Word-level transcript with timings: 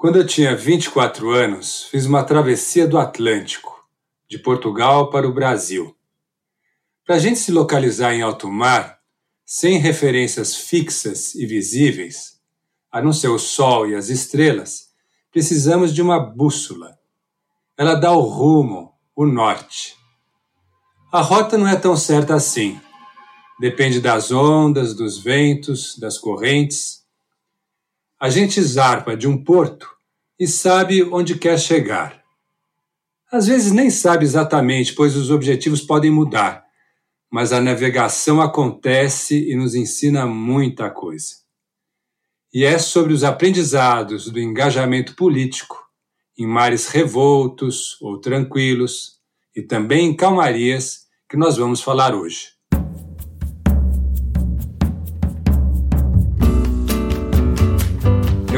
Quando 0.00 0.16
eu 0.16 0.26
tinha 0.26 0.56
24 0.56 1.28
anos, 1.28 1.84
fiz 1.84 2.06
uma 2.06 2.24
travessia 2.24 2.86
do 2.86 2.96
Atlântico, 2.96 3.86
de 4.26 4.38
Portugal 4.38 5.10
para 5.10 5.28
o 5.28 5.34
Brasil. 5.34 5.94
Para 7.04 7.16
a 7.16 7.18
gente 7.18 7.38
se 7.38 7.52
localizar 7.52 8.14
em 8.14 8.22
alto 8.22 8.50
mar, 8.50 8.98
sem 9.44 9.76
referências 9.76 10.56
fixas 10.56 11.34
e 11.34 11.44
visíveis, 11.44 12.40
a 12.90 13.02
não 13.02 13.12
ser 13.12 13.28
o 13.28 13.38
Sol 13.38 13.90
e 13.90 13.94
as 13.94 14.08
estrelas, 14.08 14.86
precisamos 15.30 15.92
de 15.92 16.00
uma 16.00 16.18
bússola. 16.18 16.98
Ela 17.76 17.94
dá 17.94 18.10
o 18.10 18.22
rumo, 18.22 18.94
o 19.14 19.26
norte. 19.26 19.98
A 21.12 21.20
rota 21.20 21.58
não 21.58 21.68
é 21.68 21.76
tão 21.76 21.94
certa 21.94 22.34
assim. 22.34 22.80
Depende 23.60 24.00
das 24.00 24.32
ondas, 24.32 24.94
dos 24.94 25.18
ventos, 25.18 25.98
das 25.98 26.16
correntes 26.16 26.99
a 28.20 28.28
gente 28.28 28.60
zarpa 28.62 29.16
de 29.16 29.26
um 29.26 29.42
porto 29.42 29.88
e 30.38 30.46
sabe 30.46 31.02
onde 31.02 31.38
quer 31.38 31.58
chegar. 31.58 32.22
Às 33.32 33.46
vezes 33.46 33.72
nem 33.72 33.88
sabe 33.88 34.26
exatamente, 34.26 34.92
pois 34.92 35.16
os 35.16 35.30
objetivos 35.30 35.80
podem 35.80 36.10
mudar, 36.10 36.62
mas 37.32 37.50
a 37.50 37.62
navegação 37.62 38.42
acontece 38.42 39.50
e 39.50 39.56
nos 39.56 39.74
ensina 39.74 40.26
muita 40.26 40.90
coisa. 40.90 41.36
E 42.52 42.62
é 42.62 42.78
sobre 42.78 43.14
os 43.14 43.24
aprendizados 43.24 44.28
do 44.28 44.38
engajamento 44.38 45.16
político, 45.16 45.82
em 46.36 46.46
mares 46.46 46.88
revoltos 46.88 47.96
ou 48.02 48.20
tranquilos, 48.20 49.18
e 49.56 49.62
também 49.62 50.08
em 50.08 50.16
calmarias, 50.16 51.06
que 51.26 51.38
nós 51.38 51.56
vamos 51.56 51.80
falar 51.80 52.14
hoje. 52.14 52.59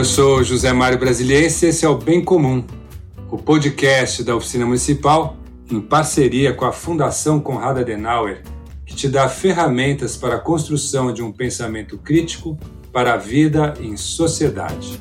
Eu 0.03 0.07
sou 0.07 0.43
José 0.43 0.73
Mário 0.73 0.99
Brasiliense 0.99 1.65
e 1.65 1.69
esse 1.69 1.87
é 1.87 1.89
o 1.89 1.97
Bem 1.97 2.25
Comum, 2.25 2.67
o 3.31 3.39
podcast 3.39 4.25
da 4.25 4.35
Oficina 4.35 4.67
Municipal 4.67 5.37
em 5.71 5.81
parceria 5.81 6.53
com 6.53 6.65
a 6.65 6.73
Fundação 6.73 7.39
Conrad 7.39 7.79
Adenauer, 7.79 8.43
que 8.85 8.97
te 8.97 9.09
dá 9.09 9.29
ferramentas 9.29 10.17
para 10.17 10.35
a 10.35 10.41
construção 10.41 11.13
de 11.13 11.23
um 11.23 11.31
pensamento 11.31 11.97
crítico 11.99 12.59
para 12.93 13.15
a 13.15 13.17
vida 13.17 13.75
em 13.79 13.97
sociedade. 13.97 15.01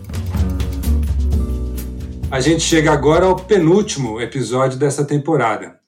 A 2.29 2.39
gente 2.39 2.61
chega 2.61 2.91
agora 2.91 3.25
ao 3.25 3.35
penúltimo 3.35 4.21
episódio 4.21 4.77
dessa 4.77 5.03
temporada. 5.03 5.79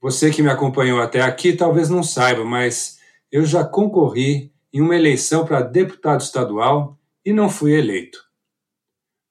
Você 0.00 0.30
que 0.30 0.44
me 0.44 0.48
acompanhou 0.48 1.00
até 1.00 1.22
aqui 1.22 1.54
talvez 1.54 1.90
não 1.90 2.04
saiba, 2.04 2.44
mas 2.44 2.98
eu 3.32 3.44
já 3.44 3.64
concorri 3.64 4.52
em 4.72 4.80
uma 4.80 4.94
eleição 4.94 5.44
para 5.44 5.60
deputado 5.60 6.20
estadual 6.20 6.96
e 7.24 7.32
não 7.32 7.50
fui 7.50 7.72
eleito. 7.72 8.27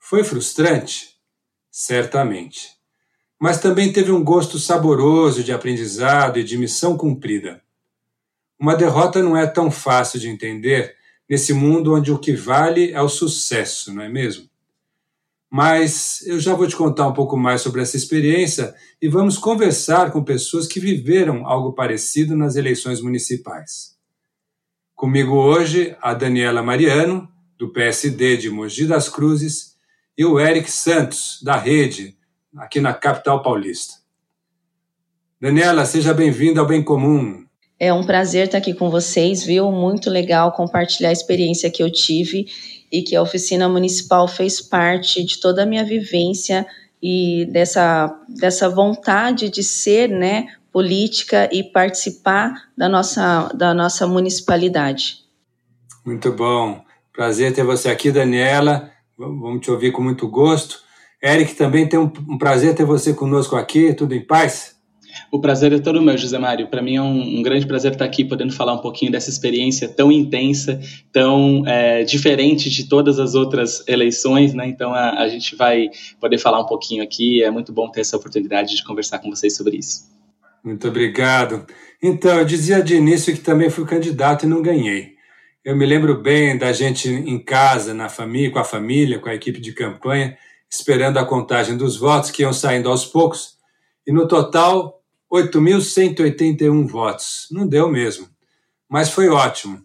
Foi 0.10 0.24
frustrante? 0.24 1.18
Certamente. 1.70 2.70
Mas 3.38 3.60
também 3.60 3.92
teve 3.92 4.10
um 4.10 4.24
gosto 4.24 4.58
saboroso 4.58 5.44
de 5.44 5.52
aprendizado 5.52 6.40
e 6.40 6.46
de 6.46 6.58
missão 6.58 6.96
cumprida. 6.96 7.62
Uma 8.58 8.78
derrota 8.78 9.22
não 9.22 9.36
é 9.36 9.46
tão 9.46 9.70
fácil 9.70 10.18
de 10.18 10.30
entender 10.30 10.96
nesse 11.30 11.52
mundo 11.52 11.94
onde 11.94 12.10
o 12.10 12.18
que 12.18 12.32
vale 12.34 12.94
é 12.94 13.02
o 13.02 13.10
sucesso, 13.10 13.94
não 13.94 14.02
é 14.02 14.08
mesmo? 14.08 14.50
Mas 15.52 16.26
eu 16.26 16.40
já 16.40 16.56
vou 16.56 16.68
te 16.68 16.78
contar 16.78 17.10
um 17.10 17.14
pouco 17.14 17.36
mais 17.36 17.60
sobre 17.60 17.82
essa 17.82 17.98
experiência 17.98 18.74
e 19.02 19.10
vamos 19.10 19.38
conversar 19.38 20.10
com 20.12 20.24
pessoas 20.24 20.68
que 20.68 20.80
viveram 20.80 21.46
algo 21.46 21.74
parecido 21.74 22.34
nas 22.34 22.56
eleições 22.56 23.02
municipais. 23.02 23.98
Comigo 24.96 25.34
hoje 25.34 25.98
a 26.02 26.14
Daniela 26.14 26.64
Mariano, 26.64 27.28
do 27.58 27.74
PSD 27.74 28.38
de 28.38 28.50
Mogi 28.50 28.88
das 28.88 29.10
Cruzes, 29.10 29.76
e 30.18 30.26
o 30.26 30.40
Eric 30.40 30.72
Santos, 30.72 31.40
da 31.44 31.56
Rede, 31.56 32.18
aqui 32.58 32.82
na 32.82 32.94
capital 32.94 33.44
paulista. 33.44 33.96
Daniela, 35.40 35.86
seja 35.86 36.14
bem-vinda 36.14 36.60
ao 36.60 36.66
Bem 36.66 36.84
Comum. 36.84 37.46
É 37.80 37.94
um 37.94 38.04
prazer 38.04 38.48
estar 38.48 38.58
aqui 38.58 38.74
com 38.74 38.90
vocês, 38.90 39.44
viu? 39.44 39.72
Muito 39.72 40.10
legal 40.10 40.52
compartilhar 40.52 41.10
a 41.10 41.14
experiência 41.14 41.70
que 41.70 41.84
eu 41.84 41.92
tive 41.92 42.48
e 42.92 43.04
que 43.04 43.16
a 43.16 43.22
oficina 43.22 43.70
municipal 43.70 44.28
fez 44.28 44.60
parte 44.60 45.24
de 45.24 45.40
toda 45.40 45.62
a 45.62 45.66
minha 45.68 45.86
vivência 45.86 46.66
e 47.00 47.46
dessa, 47.52 48.20
dessa 48.28 48.68
vontade 48.68 49.50
de 49.50 49.62
ser 49.62 50.10
né, 50.10 50.48
política 50.72 51.48
e 51.54 51.64
participar 51.64 52.56
da 52.76 52.90
nossa, 52.90 53.50
da 53.54 53.76
nossa 53.76 54.08
municipalidade. 54.08 55.18
Muito 56.04 56.32
bom. 56.32 56.82
Prazer 57.14 57.54
ter 57.54 57.64
você 57.64 57.90
aqui, 57.90 58.12
Daniela. 58.12 58.92
Vamos 59.18 59.62
te 59.62 59.72
ouvir 59.72 59.92
com 59.92 60.02
muito 60.02 60.28
gosto. 60.28 60.80
Eric, 61.24 61.56
também 61.56 61.88
tem 61.90 62.00
um, 62.00 62.12
um 62.30 62.38
prazer 62.38 62.76
ter 62.76 62.86
você 62.86 63.14
conosco 63.14 63.56
aqui. 63.56 63.94
Tudo 63.94 64.14
em 64.14 64.24
paz? 64.24 64.78
O 65.32 65.42
prazer 65.42 65.74
é 65.74 65.80
todo 65.80 66.02
meu, 66.02 66.16
José 66.16 66.38
Mário. 66.38 66.68
Para 66.68 66.82
mim 66.82 66.96
é 66.96 67.02
um, 67.02 67.40
um, 67.40 67.42
grande 67.42 67.66
prazer 67.66 67.94
estar 67.94 68.06
aqui 68.06 68.24
podendo 68.24 68.54
falar 68.54 68.74
um 68.74 68.82
pouquinho 68.82 69.12
dessa 69.12 69.30
experiência 69.30 69.88
tão 69.88 70.12
intensa, 70.12 70.80
tão 71.12 71.64
é, 71.66 72.04
diferente 72.04 72.70
de 72.70 72.88
todas 72.88 73.20
as 73.20 73.34
outras 73.34 73.84
eleições, 73.88 74.54
né? 74.54 74.68
Então 74.68 74.94
a, 74.94 75.22
a, 75.22 75.28
gente 75.28 75.56
vai 75.56 75.90
poder 76.22 76.38
falar 76.38 76.62
um 76.62 76.66
pouquinho 76.66 77.02
aqui. 77.02 77.42
É 77.44 77.50
muito 77.50 77.74
bom 77.74 77.90
ter 77.90 78.02
essa 78.02 78.16
oportunidade 78.16 78.76
de 78.76 78.84
conversar 78.84 79.18
com 79.20 79.30
vocês 79.30 79.56
sobre 79.56 79.78
isso. 79.78 80.06
Muito 80.64 80.88
obrigado. 80.88 81.66
Então, 82.04 82.38
eu 82.38 82.46
dizia 82.46 82.84
de 82.84 82.96
início 82.96 83.34
que 83.34 83.40
também 83.40 83.70
fui 83.70 83.86
candidato 83.86 84.46
e 84.46 84.50
não 84.50 84.62
ganhei. 84.62 85.17
Eu 85.68 85.76
me 85.76 85.86
lembro 85.86 86.22
bem 86.22 86.58
da 86.58 86.72
gente 86.72 87.10
em 87.10 87.38
casa, 87.38 87.94
na 87.94 88.08
família, 88.08 88.50
com 88.50 88.58
a 88.58 88.64
família, 88.64 89.20
com 89.20 89.28
a 89.28 89.36
equipe 89.36 89.60
de 89.60 89.74
campanha, 89.74 90.38
esperando 90.70 91.18
a 91.18 91.26
contagem 91.26 91.76
dos 91.76 91.98
votos 91.98 92.32
que 92.32 92.42
iam 92.42 92.54
saindo 92.54 92.90
aos 92.90 93.06
poucos, 93.06 93.58
e 94.08 94.14
no 94.14 94.30
total 94.30 95.04
8.181 95.30 96.88
votos. 96.88 97.50
Não 97.52 97.68
deu 97.68 97.90
mesmo, 97.90 98.30
mas 98.88 99.10
foi 99.10 99.28
ótimo. 99.28 99.84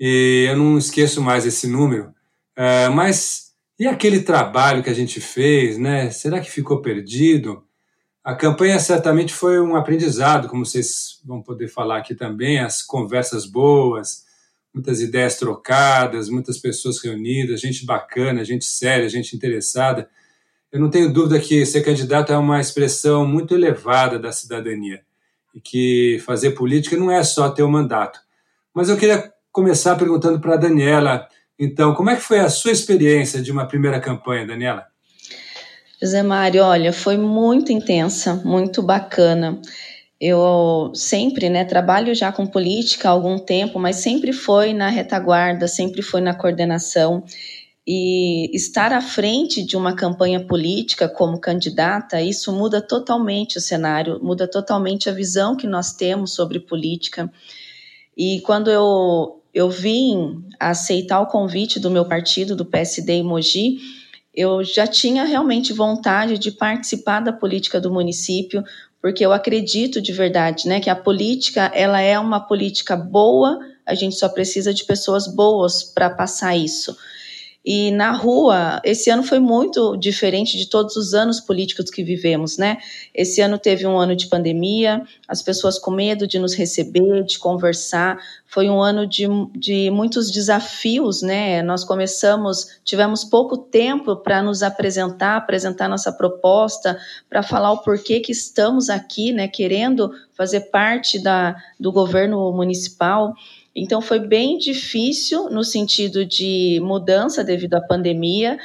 E 0.00 0.48
eu 0.50 0.56
não 0.56 0.76
esqueço 0.76 1.22
mais 1.22 1.46
esse 1.46 1.68
número. 1.68 2.12
Uh, 2.58 2.90
mas 2.92 3.52
e 3.78 3.86
aquele 3.86 4.22
trabalho 4.22 4.82
que 4.82 4.90
a 4.90 4.94
gente 4.94 5.20
fez, 5.20 5.78
né? 5.78 6.10
Será 6.10 6.40
que 6.40 6.50
ficou 6.50 6.82
perdido? 6.82 7.62
A 8.24 8.34
campanha 8.34 8.80
certamente 8.80 9.32
foi 9.32 9.60
um 9.60 9.76
aprendizado, 9.76 10.48
como 10.48 10.66
vocês 10.66 11.20
vão 11.24 11.40
poder 11.40 11.68
falar 11.68 11.98
aqui 11.98 12.16
também, 12.16 12.58
as 12.58 12.82
conversas 12.82 13.46
boas, 13.46 14.28
muitas 14.74 15.00
ideias 15.00 15.36
trocadas, 15.36 16.28
muitas 16.28 16.58
pessoas 16.58 17.02
reunidas, 17.02 17.60
gente 17.60 17.84
bacana, 17.84 18.44
gente 18.44 18.64
séria, 18.64 19.08
gente 19.08 19.34
interessada. 19.34 20.08
Eu 20.72 20.80
não 20.80 20.88
tenho 20.88 21.12
dúvida 21.12 21.40
que 21.40 21.66
ser 21.66 21.82
candidato 21.82 22.32
é 22.32 22.36
uma 22.36 22.60
expressão 22.60 23.26
muito 23.26 23.54
elevada 23.54 24.18
da 24.18 24.30
cidadania 24.30 25.02
e 25.54 25.60
que 25.60 26.22
fazer 26.24 26.52
política 26.52 26.96
não 26.96 27.10
é 27.10 27.22
só 27.24 27.50
ter 27.50 27.62
o 27.62 27.66
um 27.66 27.70
mandato. 27.70 28.20
Mas 28.72 28.88
eu 28.88 28.96
queria 28.96 29.32
começar 29.50 29.96
perguntando 29.96 30.40
para 30.40 30.54
a 30.54 30.58
Daniela, 30.58 31.26
então, 31.58 31.92
como 31.92 32.08
é 32.08 32.16
que 32.16 32.22
foi 32.22 32.38
a 32.38 32.48
sua 32.48 32.70
experiência 32.70 33.42
de 33.42 33.50
uma 33.50 33.66
primeira 33.66 34.00
campanha, 34.00 34.46
Daniela? 34.46 34.86
José 36.00 36.22
Mário, 36.22 36.62
olha, 36.62 36.92
foi 36.92 37.18
muito 37.18 37.70
intensa, 37.70 38.36
muito 38.36 38.82
bacana. 38.82 39.60
Eu 40.20 40.92
sempre, 40.94 41.48
né, 41.48 41.64
trabalho 41.64 42.14
já 42.14 42.30
com 42.30 42.46
política 42.46 43.08
há 43.08 43.12
algum 43.12 43.38
tempo, 43.38 43.78
mas 43.78 43.96
sempre 43.96 44.34
foi 44.34 44.74
na 44.74 44.90
retaguarda, 44.90 45.66
sempre 45.66 46.02
foi 46.02 46.20
na 46.20 46.34
coordenação. 46.34 47.24
E 47.86 48.54
estar 48.54 48.92
à 48.92 49.00
frente 49.00 49.64
de 49.64 49.76
uma 49.78 49.96
campanha 49.96 50.44
política 50.46 51.08
como 51.08 51.40
candidata, 51.40 52.20
isso 52.20 52.52
muda 52.52 52.82
totalmente 52.82 53.56
o 53.56 53.60
cenário, 53.60 54.20
muda 54.22 54.46
totalmente 54.46 55.08
a 55.08 55.12
visão 55.12 55.56
que 55.56 55.66
nós 55.66 55.94
temos 55.94 56.34
sobre 56.34 56.60
política. 56.60 57.32
E 58.14 58.42
quando 58.42 58.70
eu, 58.70 59.42
eu 59.54 59.70
vim 59.70 60.44
aceitar 60.60 61.20
o 61.20 61.26
convite 61.26 61.80
do 61.80 61.90
meu 61.90 62.04
partido, 62.04 62.54
do 62.54 62.66
PSD 62.66 63.14
em 63.14 63.22
Mogi, 63.24 63.78
eu 64.34 64.62
já 64.62 64.86
tinha 64.86 65.24
realmente 65.24 65.72
vontade 65.72 66.38
de 66.38 66.52
participar 66.52 67.20
da 67.20 67.32
política 67.32 67.80
do 67.80 67.90
município, 67.90 68.62
porque 69.00 69.24
eu 69.24 69.32
acredito 69.32 70.00
de 70.00 70.12
verdade, 70.12 70.68
né, 70.68 70.80
que 70.80 70.90
a 70.90 70.96
política 70.96 71.70
ela 71.74 72.00
é 72.00 72.18
uma 72.18 72.40
política 72.40 72.96
boa, 72.96 73.58
a 73.86 73.94
gente 73.94 74.16
só 74.16 74.28
precisa 74.28 74.74
de 74.74 74.84
pessoas 74.84 75.26
boas 75.26 75.82
para 75.82 76.10
passar 76.10 76.56
isso. 76.56 76.96
E 77.64 77.90
na 77.90 78.12
rua, 78.12 78.80
esse 78.82 79.10
ano 79.10 79.22
foi 79.22 79.38
muito 79.38 79.94
diferente 79.98 80.56
de 80.56 80.66
todos 80.66 80.96
os 80.96 81.12
anos 81.12 81.40
políticos 81.40 81.90
que 81.90 82.02
vivemos, 82.02 82.56
né? 82.56 82.78
Esse 83.14 83.42
ano 83.42 83.58
teve 83.58 83.86
um 83.86 83.98
ano 83.98 84.16
de 84.16 84.28
pandemia, 84.28 85.02
as 85.28 85.42
pessoas 85.42 85.78
com 85.78 85.90
medo 85.90 86.26
de 86.26 86.38
nos 86.38 86.54
receber, 86.54 87.22
de 87.22 87.38
conversar. 87.38 88.18
Foi 88.46 88.70
um 88.70 88.80
ano 88.80 89.06
de, 89.06 89.26
de 89.54 89.90
muitos 89.90 90.30
desafios, 90.30 91.20
né? 91.20 91.60
Nós 91.62 91.84
começamos, 91.84 92.80
tivemos 92.82 93.24
pouco 93.24 93.58
tempo 93.58 94.16
para 94.16 94.42
nos 94.42 94.62
apresentar, 94.62 95.36
apresentar 95.36 95.86
nossa 95.86 96.10
proposta, 96.10 96.98
para 97.28 97.42
falar 97.42 97.72
o 97.72 97.82
porquê 97.82 98.20
que 98.20 98.32
estamos 98.32 98.88
aqui, 98.88 99.32
né? 99.32 99.46
Querendo 99.46 100.10
fazer 100.34 100.70
parte 100.70 101.22
da, 101.22 101.54
do 101.78 101.92
governo 101.92 102.50
municipal. 102.52 103.34
Então 103.74 104.00
foi 104.00 104.18
bem 104.18 104.58
difícil 104.58 105.48
no 105.48 105.62
sentido 105.62 106.24
de 106.24 106.80
mudança 106.82 107.44
devido 107.44 107.74
à 107.74 107.80
pandemia, 107.80 108.58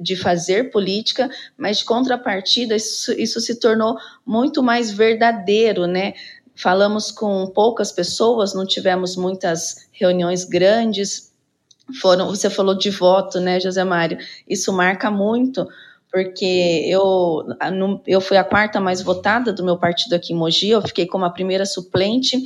de 0.00 0.14
fazer 0.14 0.70
política, 0.70 1.28
mas 1.56 1.78
de 1.78 1.84
contrapartida 1.84 2.76
isso, 2.76 3.12
isso 3.12 3.40
se 3.40 3.58
tornou 3.58 3.96
muito 4.24 4.62
mais 4.62 4.92
verdadeiro, 4.92 5.86
né? 5.86 6.14
Falamos 6.54 7.10
com 7.10 7.48
poucas 7.48 7.90
pessoas, 7.90 8.54
não 8.54 8.64
tivemos 8.64 9.16
muitas 9.16 9.88
reuniões 9.90 10.44
grandes. 10.44 11.32
Foram, 12.00 12.28
você 12.28 12.48
falou 12.48 12.78
de 12.78 12.90
voto, 12.90 13.40
né, 13.40 13.58
José 13.58 13.82
Mário? 13.82 14.18
Isso 14.48 14.72
marca 14.72 15.10
muito, 15.10 15.66
porque 16.12 16.86
eu, 16.86 17.44
eu 18.06 18.20
fui 18.20 18.36
a 18.36 18.44
quarta 18.44 18.80
mais 18.80 19.02
votada 19.02 19.52
do 19.52 19.64
meu 19.64 19.76
partido 19.76 20.14
aqui 20.14 20.32
em 20.32 20.36
Mogi, 20.36 20.70
eu 20.70 20.80
fiquei 20.80 21.06
como 21.06 21.24
a 21.24 21.30
primeira 21.30 21.66
suplente 21.66 22.38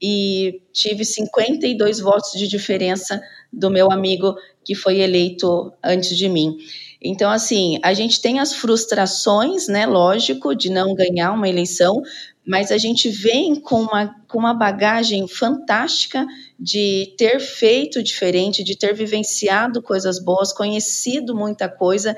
e 0.00 0.60
tive 0.72 1.04
52 1.04 2.00
votos 2.00 2.32
de 2.32 2.48
diferença 2.48 3.20
do 3.52 3.70
meu 3.70 3.90
amigo 3.90 4.34
que 4.64 4.74
foi 4.74 5.00
eleito 5.00 5.72
antes 5.82 6.16
de 6.16 6.28
mim. 6.28 6.56
Então, 7.00 7.30
assim, 7.30 7.78
a 7.82 7.92
gente 7.92 8.20
tem 8.20 8.40
as 8.40 8.54
frustrações, 8.54 9.68
né, 9.68 9.84
lógico, 9.84 10.54
de 10.54 10.70
não 10.70 10.94
ganhar 10.94 11.32
uma 11.32 11.48
eleição, 11.48 12.02
mas 12.46 12.72
a 12.72 12.78
gente 12.78 13.10
vem 13.10 13.54
com 13.56 13.82
uma, 13.82 14.14
com 14.26 14.38
uma 14.38 14.54
bagagem 14.54 15.28
fantástica 15.28 16.26
de 16.58 17.14
ter 17.18 17.40
feito 17.40 18.02
diferente, 18.02 18.64
de 18.64 18.76
ter 18.76 18.94
vivenciado 18.94 19.82
coisas 19.82 20.18
boas, 20.18 20.52
conhecido 20.52 21.34
muita 21.34 21.68
coisa, 21.68 22.16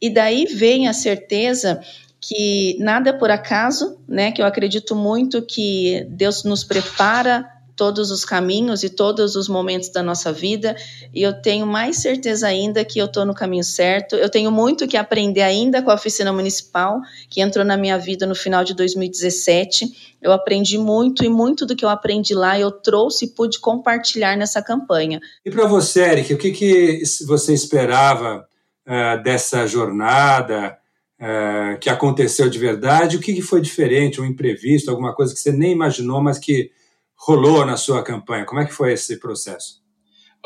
e 0.00 0.08
daí 0.08 0.46
vem 0.46 0.86
a 0.86 0.92
certeza 0.92 1.80
que 2.20 2.76
nada 2.80 3.10
é 3.10 3.12
por 3.12 3.30
acaso, 3.30 3.98
né? 4.08 4.32
Que 4.32 4.42
eu 4.42 4.46
acredito 4.46 4.94
muito 4.94 5.42
que 5.42 6.06
Deus 6.10 6.44
nos 6.44 6.64
prepara 6.64 7.46
todos 7.78 8.10
os 8.10 8.24
caminhos 8.24 8.82
e 8.82 8.90
todos 8.90 9.36
os 9.36 9.48
momentos 9.48 9.88
da 9.90 10.02
nossa 10.02 10.32
vida, 10.32 10.74
e 11.14 11.22
eu 11.22 11.32
tenho 11.40 11.64
mais 11.64 11.98
certeza 11.98 12.48
ainda 12.48 12.84
que 12.84 12.98
eu 12.98 13.06
estou 13.06 13.24
no 13.24 13.32
caminho 13.32 13.62
certo. 13.62 14.16
Eu 14.16 14.28
tenho 14.28 14.50
muito 14.50 14.88
que 14.88 14.96
aprender 14.96 15.42
ainda 15.42 15.80
com 15.80 15.92
a 15.92 15.94
oficina 15.94 16.32
municipal, 16.32 17.00
que 17.30 17.40
entrou 17.40 17.64
na 17.64 17.76
minha 17.76 17.96
vida 17.96 18.26
no 18.26 18.34
final 18.34 18.64
de 18.64 18.74
2017. 18.74 20.16
Eu 20.20 20.32
aprendi 20.32 20.76
muito 20.76 21.24
e 21.24 21.28
muito 21.28 21.64
do 21.64 21.76
que 21.76 21.84
eu 21.84 21.88
aprendi 21.88 22.34
lá 22.34 22.58
eu 22.58 22.72
trouxe 22.72 23.26
e 23.26 23.28
pude 23.28 23.60
compartilhar 23.60 24.36
nessa 24.36 24.60
campanha. 24.60 25.20
E 25.44 25.50
para 25.50 25.66
você, 25.66 26.00
Eric, 26.02 26.34
o 26.34 26.38
que, 26.38 26.50
que 26.50 27.02
você 27.28 27.54
esperava 27.54 28.44
uh, 28.88 29.22
dessa 29.22 29.68
jornada? 29.68 30.77
Uh, 31.20 31.76
que 31.80 31.90
aconteceu 31.90 32.48
de 32.48 32.58
verdade, 32.60 33.16
o 33.16 33.20
que, 33.20 33.34
que 33.34 33.42
foi 33.42 33.60
diferente, 33.60 34.20
um 34.20 34.24
imprevisto, 34.24 34.88
alguma 34.88 35.12
coisa 35.12 35.34
que 35.34 35.40
você 35.40 35.50
nem 35.50 35.72
imaginou, 35.72 36.22
mas 36.22 36.38
que 36.38 36.70
rolou 37.16 37.66
na 37.66 37.76
sua 37.76 38.04
campanha? 38.04 38.44
Como 38.44 38.60
é 38.60 38.64
que 38.64 38.72
foi 38.72 38.92
esse 38.92 39.18
processo? 39.18 39.82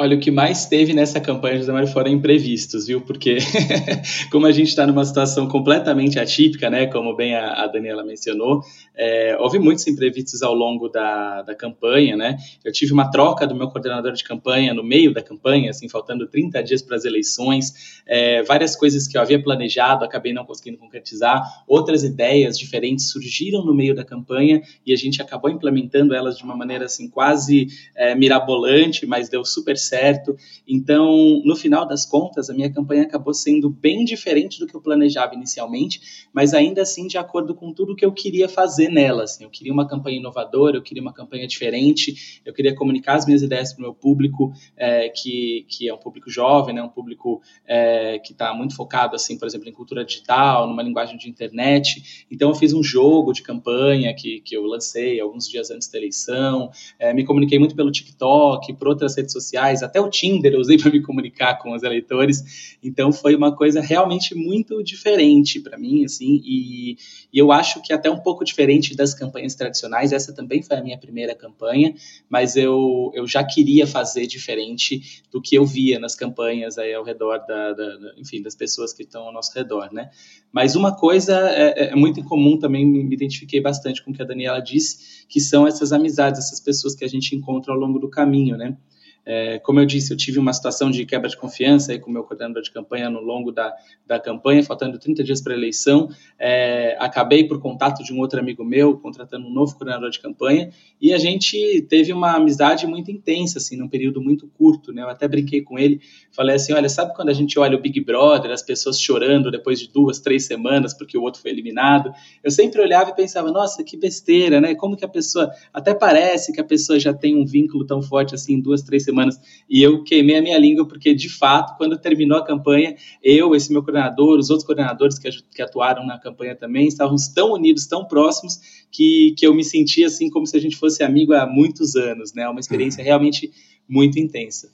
Olha, 0.00 0.16
o 0.16 0.20
que 0.20 0.30
mais 0.30 0.64
teve 0.64 0.94
nessa 0.94 1.20
campanha, 1.20 1.58
José 1.58 1.70
Mário, 1.70 1.86
foram 1.86 2.10
imprevistos, 2.10 2.86
viu? 2.86 3.02
Porque 3.02 3.36
como 4.32 4.46
a 4.46 4.50
gente 4.50 4.68
está 4.68 4.86
numa 4.86 5.04
situação 5.04 5.46
completamente 5.46 6.18
atípica, 6.18 6.70
né? 6.70 6.86
Como 6.86 7.14
bem 7.14 7.34
a, 7.34 7.64
a 7.64 7.66
Daniela 7.66 8.02
mencionou, 8.02 8.62
é, 8.96 9.36
houve 9.38 9.58
muitos 9.58 9.86
imprevistos 9.86 10.42
ao 10.42 10.54
longo 10.54 10.88
da, 10.88 11.42
da 11.42 11.54
campanha, 11.54 12.16
né? 12.16 12.38
Eu 12.64 12.72
tive 12.72 12.90
uma 12.94 13.10
troca 13.10 13.46
do 13.46 13.54
meu 13.54 13.68
coordenador 13.68 14.12
de 14.12 14.24
campanha 14.24 14.72
no 14.72 14.82
meio 14.82 15.12
da 15.12 15.20
campanha, 15.20 15.68
assim, 15.68 15.90
faltando 15.90 16.26
30 16.26 16.62
dias 16.62 16.80
para 16.80 16.96
as 16.96 17.04
eleições. 17.04 18.02
É, 18.06 18.42
várias 18.44 18.74
coisas 18.74 19.06
que 19.06 19.18
eu 19.18 19.20
havia 19.20 19.42
planejado, 19.42 20.06
acabei 20.06 20.32
não 20.32 20.46
conseguindo 20.46 20.78
concretizar. 20.78 21.42
Outras 21.68 22.02
ideias 22.02 22.58
diferentes 22.58 23.10
surgiram 23.10 23.62
no 23.62 23.74
meio 23.74 23.94
da 23.94 24.04
campanha 24.04 24.62
e 24.86 24.92
a 24.94 24.96
gente 24.96 25.20
acabou 25.20 25.50
implementando 25.50 26.14
elas 26.14 26.38
de 26.38 26.44
uma 26.44 26.56
maneira, 26.56 26.86
assim, 26.86 27.10
quase 27.10 27.66
é, 27.94 28.14
mirabolante, 28.14 29.04
mas 29.04 29.28
deu 29.28 29.44
super 29.44 29.76
certo. 29.82 30.36
Então, 30.66 31.42
no 31.44 31.56
final 31.56 31.86
das 31.86 32.06
contas, 32.06 32.48
a 32.48 32.54
minha 32.54 32.70
campanha 32.70 33.02
acabou 33.02 33.34
sendo 33.34 33.68
bem 33.68 34.04
diferente 34.04 34.58
do 34.58 34.66
que 34.66 34.74
eu 34.74 34.80
planejava 34.80 35.34
inicialmente, 35.34 36.28
mas 36.32 36.54
ainda 36.54 36.82
assim 36.82 37.06
de 37.06 37.18
acordo 37.18 37.54
com 37.54 37.72
tudo 37.72 37.96
que 37.96 38.04
eu 38.04 38.12
queria 38.12 38.48
fazer 38.48 38.88
nela. 38.88 39.24
Assim. 39.24 39.44
Eu 39.44 39.50
queria 39.50 39.72
uma 39.72 39.86
campanha 39.86 40.18
inovadora, 40.18 40.76
eu 40.76 40.82
queria 40.82 41.02
uma 41.02 41.12
campanha 41.12 41.46
diferente, 41.46 42.40
eu 42.44 42.52
queria 42.52 42.74
comunicar 42.74 43.14
as 43.14 43.26
minhas 43.26 43.42
ideias 43.42 43.72
para 43.72 43.80
o 43.80 43.82
meu 43.82 43.94
público, 43.94 44.52
é, 44.76 45.08
que, 45.08 45.66
que 45.68 45.88
é 45.88 45.94
um 45.94 45.98
público 45.98 46.30
jovem, 46.30 46.74
né, 46.74 46.82
um 46.82 46.88
público 46.88 47.40
é, 47.66 48.18
que 48.18 48.32
está 48.32 48.54
muito 48.54 48.74
focado, 48.74 49.16
assim, 49.16 49.38
por 49.38 49.46
exemplo, 49.46 49.68
em 49.68 49.72
cultura 49.72 50.04
digital, 50.04 50.66
numa 50.66 50.82
linguagem 50.82 51.16
de 51.16 51.28
internet. 51.28 52.26
Então, 52.30 52.50
eu 52.50 52.54
fiz 52.54 52.72
um 52.72 52.82
jogo 52.82 53.32
de 53.32 53.42
campanha 53.42 54.14
que, 54.14 54.40
que 54.40 54.56
eu 54.56 54.64
lancei 54.64 55.20
alguns 55.20 55.48
dias 55.48 55.70
antes 55.70 55.88
da 55.88 55.98
eleição, 55.98 56.70
é, 56.98 57.12
me 57.12 57.24
comuniquei 57.24 57.58
muito 57.58 57.74
pelo 57.74 57.90
TikTok, 57.90 58.72
por 58.74 58.88
outras 58.88 59.16
redes 59.16 59.32
sociais 59.32 59.71
sociais, 59.72 59.82
até 59.82 60.00
o 60.00 60.10
Tinder 60.10 60.52
eu 60.52 60.60
usei 60.60 60.76
para 60.78 60.90
me 60.90 61.00
comunicar 61.00 61.58
com 61.58 61.72
os 61.72 61.82
eleitores. 61.82 62.76
Então 62.82 63.12
foi 63.12 63.34
uma 63.34 63.54
coisa 63.54 63.80
realmente 63.80 64.34
muito 64.34 64.82
diferente 64.82 65.60
para 65.60 65.78
mim, 65.78 66.04
assim, 66.04 66.40
e, 66.44 66.96
e, 67.32 67.38
eu 67.38 67.50
acho 67.50 67.80
que 67.82 67.92
até 67.92 68.10
um 68.10 68.18
pouco 68.18 68.44
diferente 68.44 68.94
das 68.94 69.14
campanhas 69.14 69.54
tradicionais. 69.54 70.12
Essa 70.12 70.32
também 70.32 70.62
foi 70.62 70.76
a 70.76 70.82
minha 70.82 70.98
primeira 70.98 71.34
campanha, 71.34 71.94
mas 72.28 72.56
eu, 72.56 73.10
eu 73.14 73.26
já 73.26 73.42
queria 73.42 73.86
fazer 73.86 74.26
diferente 74.26 75.22
do 75.30 75.40
que 75.40 75.54
eu 75.56 75.64
via 75.64 75.98
nas 75.98 76.14
campanhas 76.14 76.78
aí 76.78 76.92
ao 76.92 77.04
redor 77.04 77.38
da, 77.38 77.72
da, 77.72 77.96
da 77.96 78.12
enfim, 78.16 78.42
das 78.42 78.54
pessoas 78.54 78.92
que 78.92 79.02
estão 79.02 79.22
ao 79.22 79.32
nosso 79.32 79.52
redor, 79.54 79.92
né? 79.92 80.10
Mas 80.52 80.76
uma 80.76 80.94
coisa 80.94 81.32
é, 81.50 81.86
é, 81.86 81.92
é 81.92 81.96
muito 81.96 82.20
incomum 82.20 82.58
também, 82.58 82.84
me 82.84 83.14
identifiquei 83.14 83.60
bastante 83.60 84.02
com 84.02 84.10
o 84.10 84.14
que 84.14 84.22
a 84.22 84.26
Daniela 84.26 84.60
disse, 84.60 85.26
que 85.28 85.40
são 85.40 85.66
essas 85.66 85.92
amizades, 85.92 86.40
essas 86.40 86.60
pessoas 86.60 86.94
que 86.94 87.04
a 87.04 87.08
gente 87.08 87.34
encontra 87.34 87.72
ao 87.72 87.78
longo 87.78 87.98
do 87.98 88.08
caminho, 88.08 88.56
né? 88.56 88.76
É, 89.24 89.58
como 89.60 89.78
eu 89.78 89.86
disse, 89.86 90.12
eu 90.12 90.16
tive 90.16 90.38
uma 90.38 90.52
situação 90.52 90.90
de 90.90 91.06
quebra 91.06 91.28
de 91.28 91.36
confiança 91.36 91.92
aí 91.92 91.98
com 91.98 92.10
o 92.10 92.12
meu 92.12 92.24
coordenador 92.24 92.62
de 92.62 92.70
campanha 92.70 93.08
no 93.08 93.20
longo 93.20 93.52
da, 93.52 93.72
da 94.06 94.18
campanha, 94.18 94.62
faltando 94.64 94.98
30 94.98 95.22
dias 95.22 95.40
para 95.40 95.52
a 95.52 95.56
eleição. 95.56 96.08
É, 96.38 96.96
acabei, 96.98 97.46
por 97.46 97.60
contato 97.60 98.02
de 98.02 98.12
um 98.12 98.18
outro 98.18 98.40
amigo 98.40 98.64
meu, 98.64 98.98
contratando 98.98 99.46
um 99.46 99.52
novo 99.52 99.74
coordenador 99.76 100.10
de 100.10 100.20
campanha 100.20 100.70
e 101.00 101.12
a 101.12 101.18
gente 101.18 101.86
teve 101.88 102.12
uma 102.12 102.36
amizade 102.36 102.86
muito 102.86 103.10
intensa, 103.10 103.58
assim, 103.58 103.76
num 103.76 103.88
período 103.88 104.20
muito 104.20 104.48
curto. 104.48 104.92
Né? 104.92 105.02
Eu 105.02 105.08
até 105.08 105.28
brinquei 105.28 105.62
com 105.62 105.78
ele, 105.78 106.00
falei 106.32 106.56
assim: 106.56 106.72
olha, 106.72 106.88
sabe 106.88 107.14
quando 107.14 107.28
a 107.28 107.34
gente 107.34 107.58
olha 107.58 107.76
o 107.76 107.80
Big 107.80 108.00
Brother, 108.00 108.50
as 108.50 108.62
pessoas 108.62 109.00
chorando 109.00 109.50
depois 109.50 109.78
de 109.78 109.88
duas, 109.88 110.18
três 110.18 110.46
semanas 110.46 110.94
porque 110.94 111.16
o 111.16 111.22
outro 111.22 111.40
foi 111.40 111.50
eliminado? 111.52 112.12
Eu 112.42 112.50
sempre 112.50 112.80
olhava 112.80 113.10
e 113.10 113.14
pensava: 113.14 113.52
nossa, 113.52 113.84
que 113.84 113.96
besteira, 113.96 114.60
né? 114.60 114.74
Como 114.74 114.96
que 114.96 115.04
a 115.04 115.08
pessoa. 115.08 115.50
Até 115.72 115.94
parece 115.94 116.52
que 116.52 116.60
a 116.60 116.64
pessoa 116.64 116.98
já 116.98 117.14
tem 117.14 117.36
um 117.36 117.46
vínculo 117.46 117.86
tão 117.86 118.02
forte 118.02 118.34
assim, 118.34 118.60
duas, 118.60 118.82
três 118.82 119.04
semanas 119.04 119.11
semanas, 119.12 119.38
e 119.68 119.82
eu 119.82 120.02
queimei 120.02 120.36
a 120.36 120.42
minha 120.42 120.58
língua, 120.58 120.86
porque, 120.86 121.14
de 121.14 121.28
fato, 121.28 121.76
quando 121.76 121.98
terminou 121.98 122.38
a 122.38 122.44
campanha, 122.44 122.96
eu, 123.22 123.54
esse 123.54 123.72
meu 123.72 123.82
coordenador, 123.82 124.38
os 124.38 124.50
outros 124.50 124.66
coordenadores 124.66 125.18
que, 125.18 125.28
que 125.54 125.62
atuaram 125.62 126.06
na 126.06 126.18
campanha 126.18 126.56
também, 126.56 126.88
estávamos 126.88 127.28
tão 127.28 127.52
unidos, 127.52 127.86
tão 127.86 128.06
próximos, 128.06 128.58
que, 128.90 129.34
que 129.36 129.46
eu 129.46 129.54
me 129.54 129.64
sentia 129.64 130.06
assim 130.06 130.30
como 130.30 130.46
se 130.46 130.56
a 130.56 130.60
gente 130.60 130.76
fosse 130.76 131.02
amigo 131.02 131.32
há 131.32 131.46
muitos 131.46 131.94
anos, 131.94 132.32
né? 132.34 132.48
Uma 132.48 132.60
experiência 132.60 133.00
uhum. 133.00 133.06
realmente 133.06 133.50
muito 133.88 134.18
intensa. 134.18 134.70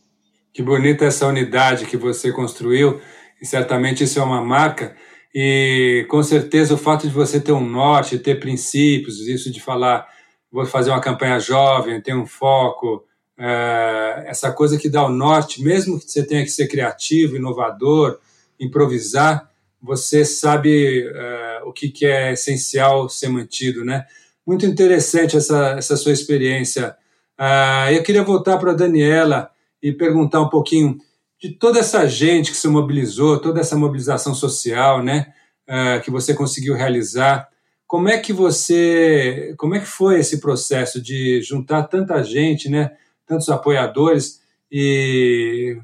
Que 0.52 0.62
bonita 0.62 1.04
essa 1.04 1.26
unidade 1.26 1.86
que 1.86 1.96
você 1.96 2.32
construiu, 2.32 3.00
e 3.40 3.46
certamente 3.46 4.04
isso 4.04 4.18
é 4.18 4.22
uma 4.22 4.42
marca. 4.42 4.96
E 5.34 6.06
com 6.08 6.22
certeza 6.22 6.74
o 6.74 6.78
fato 6.78 7.06
de 7.06 7.12
você 7.12 7.40
ter 7.40 7.52
um 7.52 7.64
norte, 7.64 8.18
ter 8.18 8.40
princípios, 8.40 9.20
isso 9.28 9.52
de 9.52 9.60
falar, 9.60 10.06
vou 10.50 10.64
fazer 10.64 10.90
uma 10.90 11.00
campanha 11.00 11.38
jovem, 11.38 12.00
ter 12.00 12.14
um 12.14 12.26
foco, 12.26 13.04
é, 13.38 14.24
essa 14.26 14.50
coisa 14.50 14.76
que 14.76 14.88
dá 14.88 15.04
o 15.04 15.10
norte, 15.10 15.62
mesmo 15.62 15.98
que 16.00 16.10
você 16.10 16.24
tenha 16.24 16.42
que 16.42 16.50
ser 16.50 16.66
criativo, 16.66 17.36
inovador, 17.36 18.18
improvisar, 18.58 19.48
você 19.80 20.24
sabe 20.24 21.08
é, 21.14 21.60
o 21.64 21.72
que, 21.72 21.88
que 21.88 22.04
é 22.04 22.32
essencial 22.32 23.08
ser 23.08 23.28
mantido, 23.28 23.84
né? 23.84 24.04
Muito 24.44 24.66
interessante 24.66 25.36
essa, 25.36 25.76
essa 25.78 25.96
sua 25.96 26.12
experiência. 26.12 26.96
É, 27.38 27.96
eu 27.96 28.02
queria 28.02 28.24
voltar 28.24 28.58
para 28.58 28.72
a 28.72 28.74
Daniela 28.74 29.50
e 29.80 29.92
perguntar 29.92 30.40
um 30.40 30.48
pouquinho 30.48 30.98
de 31.40 31.50
toda 31.50 31.78
essa 31.78 32.08
gente 32.08 32.50
que 32.50 32.56
se 32.56 32.66
mobilizou, 32.66 33.38
toda 33.40 33.60
essa 33.60 33.76
mobilização 33.76 34.34
social, 34.34 35.04
né, 35.04 35.32
é, 35.66 36.00
que 36.00 36.10
você 36.10 36.34
conseguiu 36.34 36.74
realizar. 36.74 37.48
Como 37.86 38.08
é 38.08 38.18
que 38.18 38.32
você, 38.32 39.54
como 39.56 39.76
é 39.76 39.78
que 39.78 39.86
foi 39.86 40.18
esse 40.18 40.40
processo 40.40 41.00
de 41.00 41.40
juntar 41.40 41.84
tanta 41.84 42.20
gente, 42.24 42.68
né? 42.68 42.90
Tantos 43.28 43.48
apoiadores 43.50 44.40
e 44.70 45.78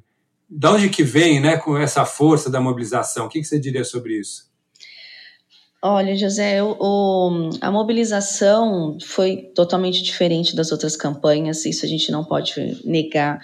de 0.48 0.66
onde 0.66 0.88
que 0.88 1.02
vem, 1.02 1.40
né, 1.40 1.56
com 1.56 1.76
essa 1.76 2.04
força 2.04 2.50
da 2.50 2.60
mobilização? 2.60 3.26
O 3.26 3.28
que, 3.28 3.40
que 3.40 3.46
você 3.46 3.58
diria 3.58 3.84
sobre 3.84 4.18
isso? 4.18 4.52
Olha, 5.82 6.16
José, 6.16 6.62
o, 6.62 7.50
a 7.60 7.70
mobilização 7.70 8.96
foi 9.04 9.50
totalmente 9.54 10.02
diferente 10.02 10.56
das 10.56 10.72
outras 10.72 10.96
campanhas, 10.96 11.66
isso 11.66 11.84
a 11.84 11.88
gente 11.88 12.10
não 12.10 12.24
pode 12.24 12.80
negar. 12.84 13.38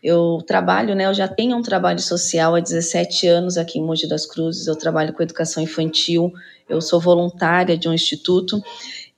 Eu 0.00 0.38
trabalho, 0.46 0.94
né, 0.94 1.06
eu 1.06 1.14
já 1.14 1.26
tenho 1.26 1.56
um 1.56 1.62
trabalho 1.62 1.98
social 1.98 2.54
há 2.54 2.60
17 2.60 3.26
anos 3.26 3.56
aqui 3.56 3.78
em 3.78 3.82
Mogi 3.82 4.08
das 4.08 4.24
Cruzes, 4.24 4.68
eu 4.68 4.76
trabalho 4.76 5.12
com 5.12 5.22
educação 5.22 5.62
infantil, 5.62 6.32
eu 6.68 6.80
sou 6.80 7.00
voluntária 7.00 7.76
de 7.76 7.88
um 7.88 7.92
instituto 7.92 8.62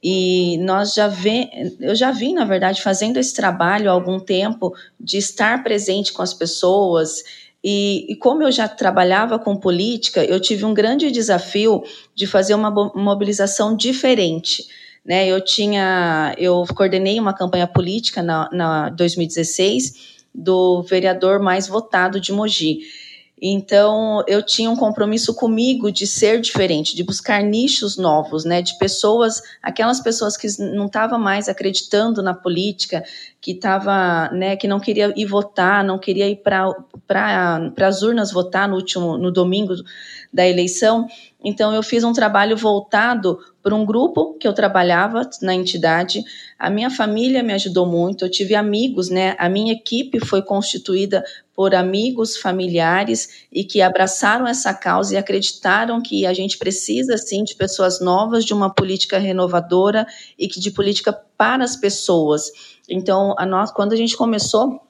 E 0.03 0.59
nós 0.59 0.95
já 0.95 1.07
vê, 1.07 1.49
eu 1.81 1.95
já 1.95 2.11
vim, 2.11 2.35
na 2.35 2.45
verdade, 2.45 2.83
fazendo 2.83 3.19
esse 3.19 3.35
trabalho 3.35 3.89
há 3.89 3.93
algum 3.93 4.19
tempo 4.19 4.75
de 4.99 5.17
estar 5.17 5.63
presente 5.63 6.13
com 6.13 6.23
as 6.23 6.35
pessoas. 6.35 7.23
E, 7.63 8.13
e, 8.13 8.17
como 8.17 8.43
eu 8.43 8.51
já 8.51 8.67
trabalhava 8.67 9.39
com 9.39 9.55
política, 9.57 10.25
eu 10.25 10.41
tive 10.41 10.65
um 10.65 10.75
grande 10.75 11.11
desafio 11.13 11.85
de 12.17 12.27
fazer 12.27 12.55
uma 12.55 12.71
mobilização 12.95 13.77
diferente. 13.77 14.65
Né? 15.07 15.29
Eu 15.29 15.41
tinha, 15.41 16.35
eu 16.37 16.65
coordenei 16.75 17.21
uma 17.21 17.33
campanha 17.33 17.69
política 17.69 18.23
na, 18.25 18.49
na 18.53 18.89
2016 18.89 20.23
do 20.35 20.83
vereador 20.83 21.41
mais 21.41 21.69
votado 21.69 22.21
de 22.21 22.33
Mogi. 22.33 22.81
Então, 23.45 24.23
eu 24.29 24.41
tinha 24.41 24.71
um 24.71 24.77
compromisso 24.77 25.35
comigo 25.35 25.91
de 25.91 26.07
ser 26.07 26.41
diferente, 26.41 26.95
de 26.95 27.03
buscar 27.03 27.43
nichos 27.43 27.97
novos, 27.97 28.45
né, 28.45 28.63
de 28.63 28.79
pessoas, 28.79 29.43
aquelas 29.61 29.99
pessoas 29.99 30.37
que 30.37 30.47
não 30.61 30.87
estavam 30.87 31.19
mais 31.19 31.49
acreditando 31.49 32.23
na 32.23 32.35
política, 32.35 33.03
que 33.41 33.51
estava, 33.51 34.31
né, 34.31 34.55
que 34.55 34.69
não 34.69 34.79
queria 34.79 35.13
ir 35.17 35.27
votar, 35.27 35.83
não 35.83 35.99
queria 35.99 36.29
ir 36.29 36.37
para 36.37 36.73
para 37.05 37.89
as 37.89 38.03
urnas 38.03 38.31
votar 38.31 38.69
no 38.69 38.77
último 38.77 39.19
no 39.19 39.33
domingo 39.33 39.75
da 40.33 40.49
eleição. 40.49 41.07
Então, 41.45 41.75
eu 41.75 41.83
fiz 41.83 42.03
um 42.05 42.13
trabalho 42.13 42.57
voltado 42.57 43.39
por 43.63 43.73
um 43.73 43.85
grupo 43.85 44.35
que 44.39 44.49
eu 44.49 44.53
trabalhava 44.53 45.29
na 45.43 45.55
entidade. 45.55 46.25
A 46.59 46.71
minha 46.71 46.91
família 46.91 47.43
me 47.43 47.53
ajudou 47.53 47.85
muito, 47.85 48.25
eu 48.25 48.31
tive 48.31 48.55
amigos, 48.55 49.11
né? 49.11 49.37
A 49.39 49.49
minha 49.49 49.73
equipe 49.73 50.25
foi 50.25 50.41
constituída 50.41 51.23
por 51.55 51.75
amigos, 51.75 52.37
familiares 52.37 53.47
e 53.53 53.63
que 53.63 53.83
abraçaram 53.83 54.47
essa 54.47 54.73
causa 54.73 55.15
e 55.15 55.17
acreditaram 55.17 56.01
que 56.01 56.25
a 56.25 56.33
gente 56.33 56.57
precisa, 56.57 57.19
sim, 57.19 57.45
de 57.45 57.55
pessoas 57.55 58.01
novas, 58.01 58.45
de 58.45 58.55
uma 58.55 58.73
política 58.73 59.19
renovadora 59.19 60.07
e 60.39 60.49
que 60.49 60.59
de 60.59 60.71
política 60.71 61.13
para 61.37 61.63
as 61.63 61.77
pessoas. 61.77 62.51
Então, 62.89 63.35
a 63.37 63.45
nós, 63.45 63.71
quando 63.71 63.93
a 63.93 63.97
gente 63.97 64.17
começou 64.17 64.81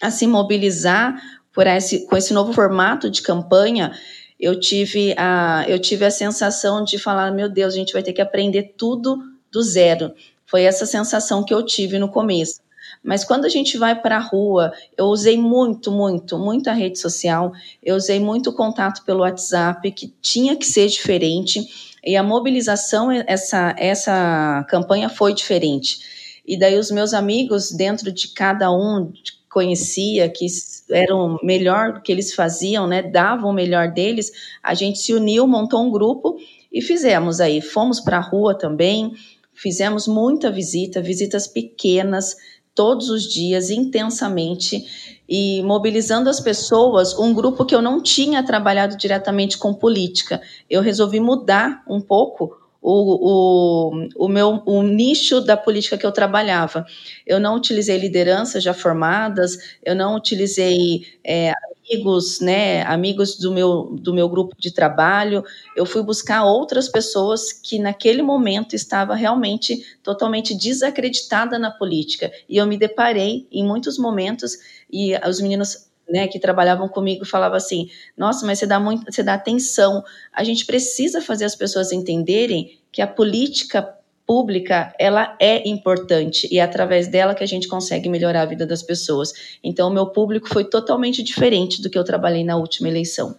a 0.00 0.10
se 0.10 0.26
mobilizar 0.26 1.20
por 1.52 1.66
esse, 1.66 2.06
com 2.06 2.16
esse 2.16 2.32
novo 2.32 2.52
formato 2.52 3.10
de 3.10 3.22
campanha, 3.22 3.92
eu 4.38 4.58
tive 4.58 5.14
a, 5.16 5.64
eu 5.66 5.78
tive 5.78 6.04
a 6.04 6.10
sensação 6.10 6.84
de 6.84 6.98
falar, 6.98 7.32
meu 7.32 7.48
Deus, 7.48 7.74
a 7.74 7.76
gente 7.76 7.92
vai 7.92 8.02
ter 8.02 8.12
que 8.12 8.20
aprender 8.20 8.74
tudo 8.76 9.18
do 9.50 9.62
zero. 9.62 10.12
Foi 10.46 10.62
essa 10.62 10.86
sensação 10.86 11.44
que 11.44 11.52
eu 11.52 11.64
tive 11.64 11.98
no 11.98 12.08
começo. 12.08 12.60
Mas 13.02 13.24
quando 13.24 13.44
a 13.44 13.48
gente 13.48 13.76
vai 13.76 14.00
para 14.00 14.16
a 14.16 14.20
rua, 14.20 14.72
eu 14.96 15.06
usei 15.06 15.36
muito, 15.36 15.90
muito, 15.90 16.38
muito 16.38 16.68
a 16.68 16.72
rede 16.72 16.98
social, 16.98 17.52
eu 17.82 17.96
usei 17.96 18.18
muito 18.18 18.52
contato 18.52 19.04
pelo 19.04 19.20
WhatsApp, 19.20 19.90
que 19.92 20.12
tinha 20.20 20.56
que 20.56 20.66
ser 20.66 20.88
diferente, 20.88 21.96
e 22.04 22.16
a 22.16 22.22
mobilização, 22.22 23.10
essa, 23.10 23.74
essa 23.78 24.64
campanha 24.68 25.08
foi 25.08 25.34
diferente. 25.34 25.98
E 26.46 26.58
daí 26.58 26.78
os 26.78 26.90
meus 26.90 27.12
amigos, 27.12 27.70
dentro 27.70 28.10
de 28.10 28.28
cada 28.28 28.70
um, 28.72 29.12
conhecia, 29.50 30.28
que 30.28 30.46
eram 30.90 31.38
melhor 31.42 32.02
que 32.02 32.12
eles 32.12 32.34
faziam, 32.34 32.86
né, 32.86 33.02
davam 33.02 33.50
o 33.50 33.54
melhor 33.54 33.92
deles, 33.92 34.30
a 34.62 34.74
gente 34.74 34.98
se 34.98 35.14
uniu, 35.14 35.46
montou 35.46 35.82
um 35.82 35.90
grupo 35.90 36.36
e 36.72 36.82
fizemos 36.82 37.40
aí. 37.40 37.60
Fomos 37.60 38.00
para 38.00 38.18
a 38.18 38.20
rua 38.20 38.56
também, 38.56 39.12
fizemos 39.54 40.06
muita 40.06 40.50
visita, 40.50 41.00
visitas 41.00 41.46
pequenas, 41.46 42.36
todos 42.74 43.10
os 43.10 43.24
dias, 43.24 43.70
intensamente, 43.70 45.18
e 45.28 45.62
mobilizando 45.64 46.30
as 46.30 46.38
pessoas, 46.38 47.18
um 47.18 47.34
grupo 47.34 47.64
que 47.64 47.74
eu 47.74 47.82
não 47.82 48.00
tinha 48.00 48.40
trabalhado 48.42 48.96
diretamente 48.96 49.58
com 49.58 49.74
política. 49.74 50.40
Eu 50.70 50.80
resolvi 50.80 51.18
mudar 51.18 51.82
um 51.88 52.00
pouco 52.00 52.67
o, 52.80 53.90
o, 53.90 54.08
o 54.16 54.28
meu 54.28 54.62
o 54.64 54.82
nicho 54.82 55.40
da 55.40 55.56
política 55.56 55.98
que 55.98 56.06
eu 56.06 56.12
trabalhava. 56.12 56.86
Eu 57.26 57.40
não 57.40 57.56
utilizei 57.56 57.98
lideranças 57.98 58.62
já 58.62 58.72
formadas, 58.72 59.58
eu 59.84 59.94
não 59.94 60.16
utilizei 60.16 61.06
é, 61.24 61.52
amigos, 61.88 62.40
né, 62.40 62.82
amigos 62.82 63.36
do 63.36 63.52
meu, 63.52 63.96
do 64.00 64.12
meu 64.12 64.28
grupo 64.28 64.54
de 64.58 64.70
trabalho. 64.70 65.42
Eu 65.74 65.86
fui 65.86 66.02
buscar 66.02 66.44
outras 66.44 66.88
pessoas 66.88 67.52
que 67.52 67.78
naquele 67.78 68.22
momento 68.22 68.74
estava 68.74 69.14
realmente 69.14 69.84
totalmente 70.02 70.54
desacreditada 70.54 71.58
na 71.58 71.70
política. 71.70 72.30
E 72.48 72.56
eu 72.58 72.66
me 72.66 72.78
deparei 72.78 73.46
em 73.50 73.66
muitos 73.66 73.98
momentos 73.98 74.56
e 74.90 75.14
os 75.26 75.40
meninos 75.40 75.87
né, 76.08 76.26
que 76.28 76.38
trabalhavam 76.38 76.88
comigo 76.88 77.24
falava 77.24 77.56
assim: 77.56 77.88
"Nossa, 78.16 78.46
mas 78.46 78.58
você 78.58 78.66
dá 78.66 78.80
muito, 78.80 79.10
você 79.10 79.22
dá 79.22 79.34
atenção. 79.34 80.02
A 80.32 80.42
gente 80.42 80.64
precisa 80.66 81.20
fazer 81.20 81.44
as 81.44 81.54
pessoas 81.54 81.92
entenderem 81.92 82.78
que 82.90 83.02
a 83.02 83.06
política 83.06 83.98
pública 84.28 84.92
ela 84.98 85.34
é 85.40 85.66
importante 85.66 86.46
e 86.52 86.58
é 86.58 86.62
através 86.62 87.08
dela 87.08 87.34
que 87.34 87.42
a 87.42 87.46
gente 87.46 87.66
consegue 87.66 88.10
melhorar 88.10 88.42
a 88.42 88.46
vida 88.46 88.66
das 88.66 88.82
pessoas. 88.82 89.32
Então, 89.64 89.88
o 89.88 89.92
meu 89.92 90.08
público 90.08 90.46
foi 90.50 90.64
totalmente 90.64 91.22
diferente 91.22 91.80
do 91.80 91.88
que 91.88 91.98
eu 91.98 92.04
trabalhei 92.04 92.44
na 92.44 92.56
última 92.56 92.88
eleição. 92.88 93.38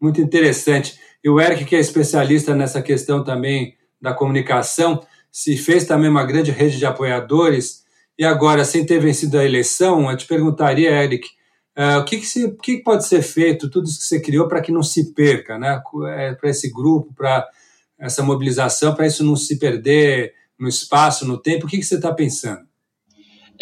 Muito 0.00 0.20
interessante. 0.20 0.98
E 1.22 1.30
o 1.30 1.40
Eric, 1.40 1.64
que 1.64 1.76
é 1.76 1.78
especialista 1.78 2.52
nessa 2.52 2.82
questão 2.82 3.22
também 3.22 3.76
da 4.00 4.12
comunicação, 4.12 5.00
se 5.30 5.56
fez 5.56 5.86
também 5.86 6.10
uma 6.10 6.26
grande 6.26 6.50
rede 6.50 6.78
de 6.78 6.84
apoiadores. 6.84 7.84
E 8.18 8.24
agora, 8.24 8.64
sem 8.64 8.84
ter 8.84 8.98
vencido 8.98 9.38
a 9.38 9.44
eleição, 9.44 10.10
eu 10.10 10.16
te 10.16 10.26
perguntaria, 10.26 10.90
Eric, 10.90 11.28
uh, 11.76 12.00
o 12.00 12.04
que, 12.04 12.18
que, 12.18 12.26
se, 12.26 12.50
que 12.62 12.78
pode 12.78 13.06
ser 13.06 13.22
feito, 13.22 13.70
tudo 13.70 13.88
isso 13.88 13.98
que 13.98 14.04
você 14.04 14.20
criou, 14.20 14.48
para 14.48 14.60
que 14.60 14.72
não 14.72 14.82
se 14.82 15.12
perca, 15.12 15.58
né? 15.58 15.82
É, 16.16 16.34
para 16.34 16.50
esse 16.50 16.70
grupo, 16.70 17.12
para 17.14 17.46
essa 17.98 18.22
mobilização, 18.22 18.94
para 18.94 19.06
isso 19.06 19.24
não 19.24 19.36
se 19.36 19.58
perder 19.58 20.34
no 20.58 20.68
espaço, 20.68 21.26
no 21.26 21.38
tempo? 21.38 21.66
O 21.66 21.68
que, 21.68 21.78
que 21.78 21.84
você 21.84 21.96
está 21.96 22.12
pensando? 22.12 22.71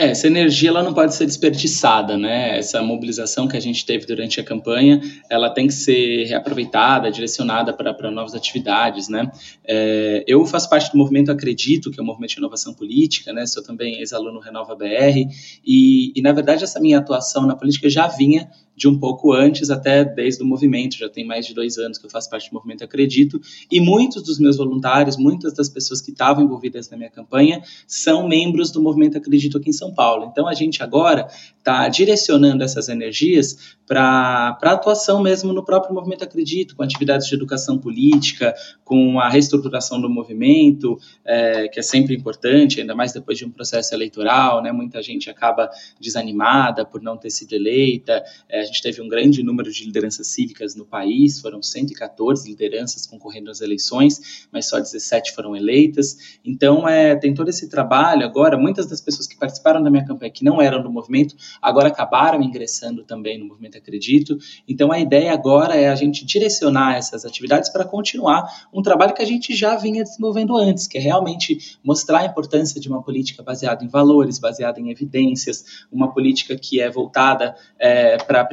É, 0.01 0.13
essa 0.13 0.27
energia 0.27 0.71
ela 0.71 0.83
não 0.83 0.95
pode 0.95 1.15
ser 1.15 1.27
desperdiçada, 1.27 2.17
né? 2.17 2.57
Essa 2.57 2.81
mobilização 2.81 3.47
que 3.47 3.55
a 3.55 3.61
gente 3.61 3.85
teve 3.85 4.07
durante 4.07 4.41
a 4.41 4.43
campanha, 4.43 4.99
ela 5.29 5.51
tem 5.51 5.67
que 5.67 5.75
ser 5.75 6.25
reaproveitada, 6.25 7.11
direcionada 7.11 7.71
para 7.75 8.11
novas 8.11 8.35
atividades, 8.35 9.11
né? 9.11 9.31
É, 9.63 10.25
eu 10.27 10.47
faço 10.47 10.71
parte 10.71 10.91
do 10.91 10.97
movimento 10.97 11.31
Acredito, 11.31 11.91
que 11.91 12.01
é 12.01 12.03
o 12.03 12.07
movimento 12.07 12.31
de 12.31 12.39
inovação 12.39 12.73
política, 12.73 13.31
né? 13.31 13.45
Sou 13.45 13.63
também 13.63 13.99
ex-aluno 13.99 14.41
Renova 14.41 14.75
BR 14.75 15.29
e, 15.63 16.19
e, 16.19 16.23
na 16.23 16.33
verdade, 16.33 16.65
essa 16.65 16.81
minha 16.81 16.97
atuação 16.97 17.45
na 17.45 17.55
política 17.55 17.91
já 17.91 18.07
vinha 18.07 18.49
de 18.81 18.89
um 18.89 18.99
pouco 18.99 19.35
antes, 19.35 19.69
até 19.69 20.03
desde 20.03 20.43
o 20.43 20.47
movimento, 20.47 20.97
já 20.97 21.07
tem 21.07 21.23
mais 21.23 21.47
de 21.47 21.53
dois 21.53 21.77
anos 21.77 21.99
que 21.99 22.07
eu 22.07 22.11
faço 22.11 22.31
parte 22.31 22.49
do 22.49 22.55
movimento 22.55 22.83
Acredito, 22.83 23.39
e 23.71 23.79
muitos 23.79 24.23
dos 24.23 24.39
meus 24.39 24.57
voluntários, 24.57 25.19
muitas 25.19 25.53
das 25.53 25.69
pessoas 25.69 26.01
que 26.01 26.11
estavam 26.11 26.43
envolvidas 26.43 26.89
na 26.89 26.97
minha 26.97 27.11
campanha, 27.11 27.63
são 27.87 28.27
membros 28.27 28.71
do 28.71 28.81
movimento 28.81 29.19
Acredito 29.19 29.59
aqui 29.59 29.69
em 29.69 29.75
São 29.75 29.93
Paulo. 29.93 30.31
Então 30.33 30.49
a 30.49 30.55
gente 30.55 30.83
agora 30.83 31.29
está 31.59 31.91
direcionando 31.91 32.65
essas 32.65 32.89
energias 32.89 33.77
para 33.87 34.57
a 34.63 34.73
atuação 34.73 35.21
mesmo 35.21 35.53
no 35.53 35.63
próprio 35.63 35.95
movimento 35.95 36.25
Acredito, 36.25 36.75
com 36.75 36.83
atividades 36.83 37.27
de 37.27 37.35
educação 37.35 37.77
política, 37.77 38.55
com 38.83 39.21
a 39.21 39.29
reestruturação 39.29 40.01
do 40.01 40.09
movimento, 40.09 40.99
é, 41.23 41.69
que 41.69 41.79
é 41.79 41.83
sempre 41.83 42.17
importante, 42.17 42.81
ainda 42.81 42.95
mais 42.95 43.13
depois 43.13 43.37
de 43.37 43.45
um 43.45 43.51
processo 43.51 43.93
eleitoral, 43.95 44.63
né? 44.63 44.73
Muita 44.73 45.03
gente 45.03 45.29
acaba 45.29 45.69
desanimada 46.01 46.85
por 46.85 47.03
não 47.03 47.17
ter 47.17 47.31
sido 47.31 47.53
eleita. 47.53 48.23
É, 48.49 48.70
gente 48.71 48.83
teve 48.83 49.03
um 49.03 49.09
grande 49.09 49.43
número 49.43 49.71
de 49.71 49.85
lideranças 49.85 50.29
cívicas 50.29 50.75
no 50.75 50.85
país, 50.87 51.41
foram 51.41 51.63
114 51.63 52.49
lideranças 52.49 53.07
concorrendo 53.07 53.47
nas 53.47 53.61
eleições, 53.61 54.47
mas 54.53 54.69
só 54.69 54.79
17 54.79 55.33
foram 55.35 55.57
eleitas. 55.57 56.39
Então, 56.45 56.89
é, 56.89 57.17
tem 57.17 57.35
todo 57.35 57.49
esse 57.49 57.69
trabalho 57.69 58.25
agora. 58.25 58.57
Muitas 58.57 58.87
das 58.87 59.01
pessoas 59.01 59.27
que 59.27 59.37
participaram 59.37 59.83
da 59.83 59.91
minha 59.91 60.05
campanha, 60.05 60.31
que 60.31 60.45
não 60.45 60.63
eram 60.63 60.83
do 60.83 60.91
movimento, 60.91 61.35
agora 61.61 61.89
acabaram 61.89 62.43
ingressando 62.43 63.05
também 63.05 63.39
no 63.39 63.47
movimento 63.47 63.77
Acredito. 63.77 64.39
Então, 64.69 64.93
a 64.93 64.99
ideia 64.99 65.33
agora 65.33 65.75
é 65.75 65.89
a 65.89 65.95
gente 65.95 66.25
direcionar 66.25 66.97
essas 66.97 67.25
atividades 67.25 67.71
para 67.71 67.85
continuar 67.85 68.69
um 68.73 68.83
trabalho 68.83 69.15
que 69.15 69.23
a 69.23 69.27
gente 69.27 69.55
já 69.55 69.77
vinha 69.77 70.03
desenvolvendo 70.03 70.57
antes, 70.57 70.87
que 70.87 70.99
é 70.99 71.01
realmente 71.01 71.79
mostrar 71.83 72.21
a 72.21 72.27
importância 72.27 72.81
de 72.81 72.89
uma 72.89 73.03
política 73.03 73.43
baseada 73.43 73.85
em 73.85 73.89
valores, 73.89 74.39
baseada 74.39 74.81
em 74.81 74.91
evidências, 74.91 75.87
uma 75.91 76.13
política 76.13 76.57
que 76.57 76.81
é 76.81 76.91
voltada 76.91 77.57
é, 77.79 78.17
para 78.19 78.45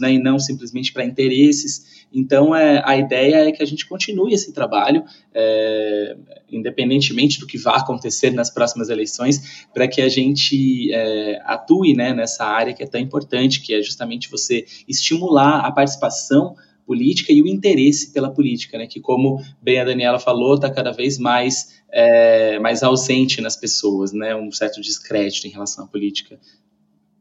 né, 0.00 0.12
e 0.12 0.18
não 0.18 0.38
simplesmente 0.38 0.92
para 0.92 1.04
interesses. 1.04 2.06
Então, 2.12 2.54
é, 2.54 2.82
a 2.84 2.96
ideia 2.96 3.48
é 3.48 3.52
que 3.52 3.62
a 3.62 3.66
gente 3.66 3.86
continue 3.86 4.32
esse 4.32 4.52
trabalho, 4.52 5.04
é, 5.34 6.16
independentemente 6.50 7.40
do 7.40 7.46
que 7.46 7.58
vá 7.58 7.76
acontecer 7.76 8.30
nas 8.30 8.48
próximas 8.48 8.88
eleições, 8.88 9.66
para 9.74 9.88
que 9.88 10.00
a 10.00 10.08
gente 10.08 10.92
é, 10.92 11.40
atue 11.44 11.94
né, 11.94 12.14
nessa 12.14 12.44
área 12.44 12.72
que 12.72 12.82
é 12.82 12.86
tão 12.86 13.00
importante, 13.00 13.60
que 13.60 13.74
é 13.74 13.82
justamente 13.82 14.30
você 14.30 14.64
estimular 14.88 15.60
a 15.60 15.72
participação 15.72 16.54
política 16.86 17.32
e 17.32 17.42
o 17.42 17.48
interesse 17.48 18.12
pela 18.12 18.30
política, 18.30 18.78
né, 18.78 18.86
que, 18.86 19.00
como 19.00 19.42
bem 19.60 19.80
a 19.80 19.84
Daniela 19.84 20.20
falou, 20.20 20.54
está 20.54 20.70
cada 20.70 20.92
vez 20.92 21.18
mais, 21.18 21.82
é, 21.92 22.58
mais 22.60 22.82
ausente 22.82 23.40
nas 23.40 23.56
pessoas, 23.56 24.12
né, 24.12 24.34
um 24.36 24.52
certo 24.52 24.80
descrédito 24.80 25.48
em 25.48 25.50
relação 25.50 25.84
à 25.84 25.88
política. 25.88 26.38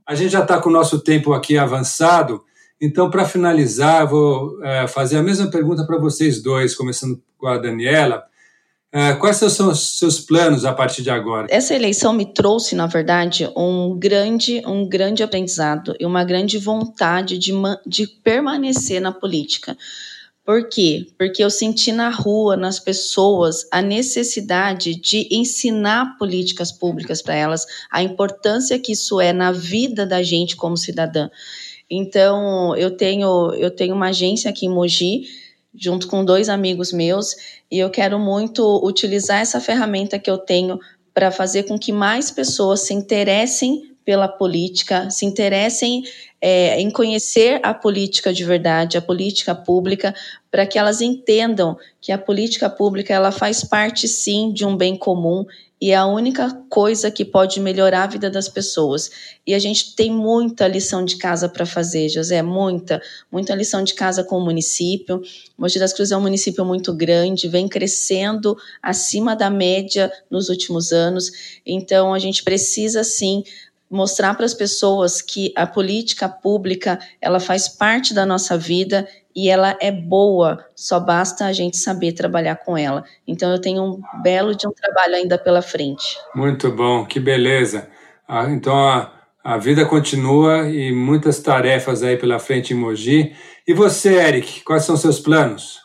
A 0.08 0.16
gente 0.16 0.32
já 0.32 0.42
está 0.42 0.60
com 0.60 0.70
o 0.70 0.74
nosso 0.74 1.00
tempo 1.00 1.34
aqui 1.34 1.58
avançado, 1.58 2.44
então, 2.80 3.10
para 3.10 3.26
finalizar, 3.26 4.08
vou 4.08 4.62
é, 4.64 4.88
fazer 4.88 5.18
a 5.18 5.24
mesma 5.24 5.48
pergunta 5.48 5.86
para 5.86 5.98
vocês 5.98 6.42
dois, 6.42 6.76
começando 6.76 7.22
com 7.38 7.48
a 7.48 7.58
Daniela. 7.58 8.24
É, 8.92 9.14
quais 9.14 9.38
são 9.38 9.70
os 9.70 9.98
seus 9.98 10.20
planos 10.20 10.66
a 10.66 10.74
partir 10.74 11.02
de 11.02 11.10
agora? 11.10 11.48
Essa 11.50 11.74
eleição 11.74 12.14
me 12.14 12.26
trouxe, 12.26 12.76
na 12.76 12.88
verdade, 12.88 13.50
um 13.56 13.98
grande, 13.98 14.62
um 14.66 14.88
grande 14.88 15.24
aprendizado 15.24 15.96
e 16.00 16.06
uma 16.06 16.24
grande 16.24 16.58
vontade 16.58 17.38
de, 17.38 17.52
de 17.86 18.08
permanecer 18.08 19.02
na 19.02 19.12
política. 19.12 19.78
Por 20.46 20.70
quê? 20.70 21.08
Porque 21.18 21.44
eu 21.44 21.50
senti 21.50 21.92
na 21.92 22.10
rua, 22.10 22.56
nas 22.56 22.80
pessoas, 22.80 23.68
a 23.72 23.82
necessidade 23.82 24.94
de 24.94 25.28
ensinar 25.32 26.18
políticas 26.20 26.72
públicas 26.72 27.20
para 27.20 27.34
elas, 27.34 27.66
a 27.90 28.04
importância 28.04 28.78
que 28.78 28.92
isso 28.92 29.20
é 29.20 29.34
na 29.34 29.52
vida 29.52 30.06
da 30.06 30.22
gente 30.22 30.56
como 30.56 30.78
cidadã. 30.78 31.32
Então, 31.90 32.76
eu 32.76 32.96
tenho, 32.96 33.56
eu 33.56 33.72
tenho 33.72 33.96
uma 33.96 34.10
agência 34.10 34.52
aqui 34.52 34.68
em 34.68 34.70
Mogi, 34.70 35.24
junto 35.74 36.08
com 36.08 36.24
dois 36.24 36.48
amigos 36.48 36.94
meus, 36.94 37.36
e 37.72 37.80
eu 37.80 37.90
quero 37.90 38.20
muito 38.20 38.64
utilizar 38.86 39.42
essa 39.42 39.60
ferramenta 39.60 40.20
que 40.20 40.30
eu 40.30 40.38
tenho 40.38 40.80
para 41.12 41.32
fazer 41.32 41.64
com 41.64 41.80
que 41.80 41.92
mais 41.92 42.30
pessoas 42.30 42.82
se 42.82 42.94
interessem 42.94 43.95
pela 44.06 44.28
política, 44.28 45.10
se 45.10 45.26
interessem 45.26 46.04
é, 46.40 46.80
em 46.80 46.92
conhecer 46.92 47.60
a 47.64 47.74
política 47.74 48.32
de 48.32 48.46
verdade, 48.46 48.98
a 48.98 49.02
política 49.02 49.56
pública, 49.56 50.14
para 50.52 50.68
que 50.68 50.78
elas 50.78 51.02
entendam 51.02 51.76
que 52.00 52.12
a 52.12 52.18
política 52.18 52.70
pública 52.70 53.12
ela 53.12 53.32
faz 53.32 53.64
parte 53.64 54.08
sim 54.08 54.54
de 54.54 54.64
um 54.64 54.78
bem 54.78 54.96
comum 54.96 55.44
e 55.82 55.92
é 55.92 55.96
a 55.96 56.06
única 56.06 56.52
coisa 56.70 57.12
que 57.12 57.26
pode 57.26 57.60
melhorar 57.60 58.04
a 58.04 58.08
vida 58.08 58.30
das 58.30 58.48
pessoas. 58.48 59.12
E 59.46 59.54
a 59.54 59.60
gente 59.60 59.96
tem 59.96 60.10
muita 60.10 60.68
lição 60.68 61.04
de 61.04 61.18
casa 61.18 61.50
para 61.50 61.66
fazer, 61.66 62.08
José, 62.08 62.42
muita, 62.42 63.02
muita 63.32 63.54
lição 63.54 63.84
de 63.84 63.94
casa 63.94 64.24
com 64.24 64.38
o 64.38 64.46
município. 64.46 65.22
Mogi 65.58 65.78
das 65.78 65.94
Cruzes 65.94 66.12
é 66.12 66.18
um 66.18 66.22
município 66.22 66.64
muito 66.64 66.94
grande, 66.94 67.50
vem 67.50 67.68
crescendo 67.68 68.56
acima 68.82 69.36
da 69.36 69.50
média 69.50 70.12
nos 70.30 70.48
últimos 70.48 70.94
anos. 70.94 71.60
Então 71.66 72.14
a 72.14 72.20
gente 72.20 72.44
precisa 72.44 73.04
sim 73.04 73.44
mostrar 73.90 74.36
para 74.36 74.46
as 74.46 74.54
pessoas 74.54 75.22
que 75.22 75.54
a 75.56 75.66
política 75.68 76.28
pública 76.28 77.00
ela 77.22 77.40
faz 77.40 77.68
parte 77.68 78.14
da 78.14 78.26
nossa 78.26 78.58
vida 78.58 79.08
e 79.36 79.50
ela 79.50 79.78
é 79.82 79.92
boa, 79.92 80.66
só 80.74 80.98
basta 81.00 81.46
a 81.46 81.52
gente 81.52 81.76
saber 81.76 82.14
trabalhar 82.14 82.56
com 82.56 82.78
ela. 82.78 83.04
Então 83.28 83.52
eu 83.52 83.60
tenho 83.60 83.84
um 83.84 84.02
belo 84.24 84.56
de 84.56 84.66
um 84.66 84.72
trabalho 84.72 85.16
ainda 85.16 85.38
pela 85.38 85.62
frente. 85.62 86.18
Muito 86.34 86.72
bom, 86.72 87.06
que 87.06 87.20
beleza. 87.20 87.90
Ah, 88.28 88.50
então 88.50 88.78
a, 88.78 89.12
a 89.44 89.58
vida 89.58 89.86
continua 89.86 90.70
e 90.70 90.94
muitas 90.94 91.40
tarefas 91.40 92.02
aí 92.02 92.16
pela 92.16 92.40
frente 92.40 92.74
em 92.74 92.78
Mogi. 92.78 93.36
E 93.68 93.74
você, 93.74 94.16
Eric, 94.16 94.64
quais 94.64 94.84
são 94.86 94.96
seus 94.96 95.20
planos? 95.20 95.85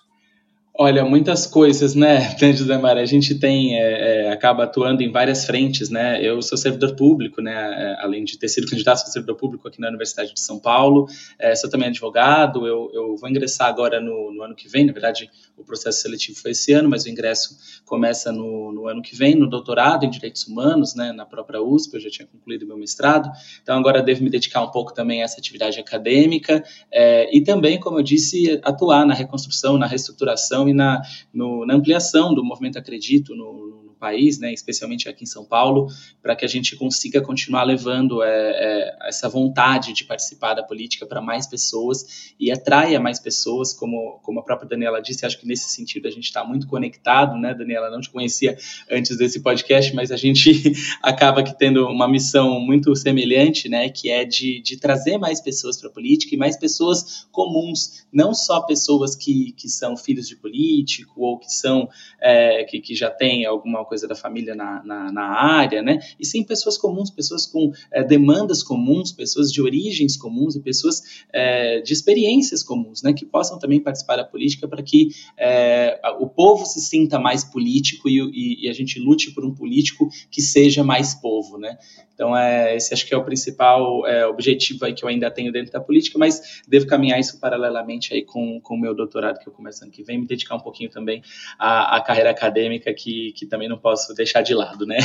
Olha, 0.82 1.04
muitas 1.04 1.46
coisas, 1.46 1.94
né, 1.94 2.34
José 2.56 2.78
Maria? 2.78 3.02
A 3.02 3.06
gente 3.06 3.34
tem, 3.34 3.78
é, 3.78 4.28
é, 4.28 4.32
acaba 4.32 4.64
atuando 4.64 5.02
em 5.02 5.12
várias 5.12 5.44
frentes, 5.44 5.90
né? 5.90 6.18
Eu 6.24 6.40
sou 6.40 6.56
servidor 6.56 6.96
público, 6.96 7.42
né? 7.42 7.52
É, 7.52 8.02
além 8.02 8.24
de 8.24 8.38
ter 8.38 8.48
sido 8.48 8.66
candidato 8.66 9.02
a 9.02 9.06
servidor 9.10 9.36
público 9.36 9.68
aqui 9.68 9.78
na 9.78 9.88
Universidade 9.88 10.32
de 10.32 10.40
São 10.40 10.58
Paulo, 10.58 11.06
é, 11.38 11.54
sou 11.54 11.68
também 11.68 11.88
advogado. 11.88 12.66
Eu, 12.66 12.90
eu 12.94 13.14
vou 13.14 13.28
ingressar 13.28 13.68
agora 13.68 14.00
no, 14.00 14.32
no, 14.32 14.42
ano 14.42 14.54
que 14.54 14.70
vem. 14.70 14.86
Na 14.86 14.92
verdade, 14.94 15.28
o 15.54 15.62
processo 15.62 16.00
seletivo 16.00 16.40
foi 16.40 16.52
esse 16.52 16.72
ano, 16.72 16.88
mas 16.88 17.04
o 17.04 17.10
ingresso 17.10 17.58
começa 17.84 18.32
no, 18.32 18.72
no 18.72 18.88
ano 18.88 19.02
que 19.02 19.14
vem, 19.14 19.34
no 19.34 19.50
doutorado 19.50 20.06
em 20.06 20.08
Direitos 20.08 20.46
Humanos, 20.46 20.94
né? 20.94 21.12
Na 21.12 21.26
própria 21.26 21.60
USP, 21.60 21.96
eu 21.96 22.00
já 22.00 22.08
tinha 22.08 22.26
concluído 22.26 22.66
meu 22.66 22.78
mestrado. 22.78 23.30
Então, 23.62 23.78
agora 23.78 24.02
devo 24.02 24.24
me 24.24 24.30
dedicar 24.30 24.62
um 24.62 24.70
pouco 24.70 24.94
também 24.94 25.20
a 25.20 25.26
essa 25.26 25.38
atividade 25.38 25.78
acadêmica 25.78 26.64
é, 26.90 27.36
e 27.36 27.42
também, 27.42 27.78
como 27.78 27.98
eu 27.98 28.02
disse, 28.02 28.58
atuar 28.62 29.04
na 29.04 29.12
reconstrução, 29.12 29.76
na 29.76 29.86
reestruturação 29.86 30.69
na, 30.72 31.02
no, 31.32 31.64
na 31.66 31.74
ampliação 31.74 32.34
do 32.34 32.44
movimento 32.44 32.78
Acredito 32.78 33.34
no, 33.34 33.79
país, 34.00 34.38
né, 34.38 34.52
especialmente 34.52 35.08
aqui 35.08 35.24
em 35.24 35.26
São 35.26 35.44
Paulo, 35.44 35.88
para 36.22 36.34
que 36.34 36.44
a 36.44 36.48
gente 36.48 36.74
consiga 36.74 37.20
continuar 37.20 37.64
levando 37.64 38.22
é, 38.22 38.28
é, 38.28 38.96
essa 39.02 39.28
vontade 39.28 39.92
de 39.92 40.04
participar 40.04 40.54
da 40.54 40.62
política 40.62 41.06
para 41.06 41.20
mais 41.20 41.46
pessoas 41.46 42.32
e 42.40 42.50
atraia 42.50 42.98
mais 42.98 43.20
pessoas, 43.20 43.74
como, 43.74 44.18
como 44.22 44.40
a 44.40 44.42
própria 44.42 44.68
Daniela 44.68 45.02
disse, 45.02 45.26
acho 45.26 45.38
que 45.38 45.46
nesse 45.46 45.68
sentido 45.68 46.08
a 46.08 46.10
gente 46.10 46.24
está 46.24 46.42
muito 46.42 46.66
conectado, 46.66 47.36
né, 47.36 47.54
Daniela, 47.54 47.90
não 47.90 48.00
te 48.00 48.08
conhecia 48.08 48.56
antes 48.90 49.16
desse 49.18 49.40
podcast, 49.40 49.94
mas 49.94 50.10
a 50.10 50.16
gente 50.16 50.50
acaba 51.02 51.42
que 51.42 51.56
tendo 51.56 51.86
uma 51.86 52.08
missão 52.08 52.58
muito 52.58 52.96
semelhante, 52.96 53.68
né, 53.68 53.90
que 53.90 54.08
é 54.08 54.24
de, 54.24 54.62
de 54.62 54.78
trazer 54.78 55.18
mais 55.18 55.40
pessoas 55.40 55.78
para 55.78 55.90
a 55.90 55.92
política 55.92 56.34
e 56.34 56.38
mais 56.38 56.56
pessoas 56.56 57.26
comuns, 57.30 58.06
não 58.10 58.32
só 58.32 58.62
pessoas 58.62 59.14
que, 59.14 59.52
que 59.52 59.68
são 59.68 59.96
filhos 59.96 60.26
de 60.26 60.36
político 60.36 61.20
ou 61.20 61.38
que 61.38 61.52
são, 61.52 61.88
é, 62.20 62.64
que, 62.64 62.80
que 62.80 62.94
já 62.94 63.10
têm 63.10 63.44
alguma 63.44 63.84
coisa 63.90 64.06
da 64.06 64.14
família 64.14 64.54
na, 64.54 64.82
na, 64.84 65.10
na 65.10 65.24
área, 65.24 65.82
né? 65.82 65.98
E 66.18 66.24
sim 66.24 66.44
pessoas 66.44 66.78
comuns, 66.78 67.10
pessoas 67.10 67.44
com 67.44 67.72
é, 67.92 68.04
demandas 68.04 68.62
comuns, 68.62 69.10
pessoas 69.10 69.50
de 69.50 69.60
origens 69.60 70.16
comuns 70.16 70.54
e 70.54 70.60
pessoas 70.60 71.02
é, 71.32 71.80
de 71.80 71.92
experiências 71.92 72.62
comuns, 72.62 73.02
né? 73.02 73.12
Que 73.12 73.26
possam 73.26 73.58
também 73.58 73.80
participar 73.80 74.16
da 74.16 74.24
política 74.24 74.68
para 74.68 74.80
que 74.80 75.08
é, 75.36 76.00
o 76.20 76.28
povo 76.28 76.64
se 76.64 76.80
sinta 76.80 77.18
mais 77.18 77.42
político 77.42 78.08
e, 78.08 78.20
e, 78.20 78.66
e, 78.66 78.68
a 78.68 78.72
gente 78.72 79.00
lute 79.00 79.32
por 79.32 79.44
um 79.44 79.52
político 79.52 80.08
que 80.30 80.40
seja 80.40 80.84
mais 80.84 81.12
povo, 81.14 81.58
né? 81.58 81.76
Então, 82.14 82.36
é, 82.36 82.76
esse 82.76 82.92
acho 82.92 83.06
que 83.06 83.14
é 83.14 83.16
o 83.16 83.24
principal 83.24 84.06
é, 84.06 84.26
objetivo 84.26 84.84
aí 84.84 84.92
que 84.92 85.02
eu 85.02 85.08
ainda 85.08 85.30
tenho 85.30 85.50
dentro 85.50 85.72
da 85.72 85.80
política, 85.80 86.18
mas 86.18 86.60
devo 86.68 86.86
caminhar 86.86 87.18
isso 87.18 87.40
paralelamente 87.40 88.12
aí 88.12 88.22
com, 88.22 88.60
com 88.60 88.74
o 88.74 88.78
meu 88.78 88.94
doutorado 88.94 89.38
que 89.38 89.48
eu 89.48 89.52
começo 89.52 89.82
ano 89.82 89.90
que 89.90 90.02
vem, 90.02 90.18
me 90.18 90.26
dedicar 90.26 90.54
um 90.54 90.60
pouquinho 90.60 90.90
também 90.90 91.22
à, 91.58 91.96
à 91.96 92.00
carreira 92.02 92.30
acadêmica 92.30 92.92
que, 92.92 93.32
que 93.32 93.46
também 93.46 93.70
não 93.70 93.78
posso 93.80 94.14
deixar 94.14 94.42
de 94.42 94.54
lado, 94.54 94.86
né? 94.86 94.98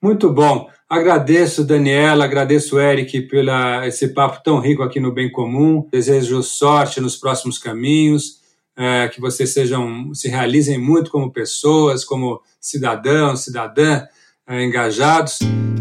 Muito 0.00 0.32
bom. 0.32 0.68
Agradeço, 0.88 1.62
Daniela, 1.64 2.24
agradeço, 2.24 2.80
Eric, 2.80 3.20
pela 3.22 3.86
esse 3.86 4.08
papo 4.08 4.42
tão 4.42 4.58
rico 4.58 4.82
aqui 4.82 4.98
no 4.98 5.12
Bem 5.12 5.30
Comum. 5.30 5.86
Desejo 5.90 6.42
sorte 6.42 7.00
nos 7.00 7.16
próximos 7.16 7.58
caminhos, 7.58 8.40
é, 8.76 9.08
que 9.08 9.20
vocês 9.20 9.52
sejam, 9.52 10.14
se 10.14 10.28
realizem 10.28 10.78
muito 10.78 11.10
como 11.10 11.30
pessoas, 11.30 12.04
como 12.04 12.40
cidadãos, 12.60 13.44
cidadã, 13.44 14.04
é, 14.46 14.64
engajados. 14.64 15.38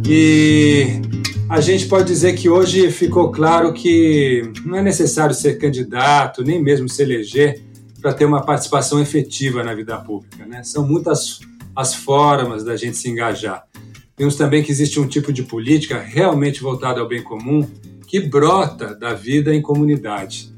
E 0.07 1.01
a 1.49 1.59
gente 1.61 1.87
pode 1.87 2.07
dizer 2.07 2.35
que 2.35 2.47
hoje 2.49 2.91
ficou 2.91 3.31
claro 3.31 3.73
que 3.73 4.51
não 4.65 4.77
é 4.77 4.81
necessário 4.83 5.33
ser 5.33 5.57
candidato, 5.57 6.43
nem 6.43 6.61
mesmo 6.61 6.87
se 6.87 7.01
eleger, 7.01 7.63
para 7.99 8.13
ter 8.13 8.25
uma 8.25 8.45
participação 8.45 9.01
efetiva 9.01 9.63
na 9.63 9.73
vida 9.73 9.97
pública. 9.97 10.45
Né? 10.45 10.61
São 10.63 10.87
muitas 10.87 11.39
as 11.79 11.95
formas 11.95 12.61
da 12.61 12.75
gente 12.75 12.97
se 12.97 13.09
engajar. 13.09 13.63
Vemos 14.17 14.35
também 14.35 14.61
que 14.61 14.69
existe 14.69 14.99
um 14.99 15.07
tipo 15.07 15.31
de 15.31 15.43
política 15.43 15.97
realmente 15.97 16.61
voltada 16.61 16.99
ao 16.99 17.07
bem 17.07 17.23
comum 17.23 17.65
que 18.05 18.19
brota 18.19 18.93
da 18.93 19.13
vida 19.13 19.55
em 19.55 19.61
comunidade. 19.61 20.53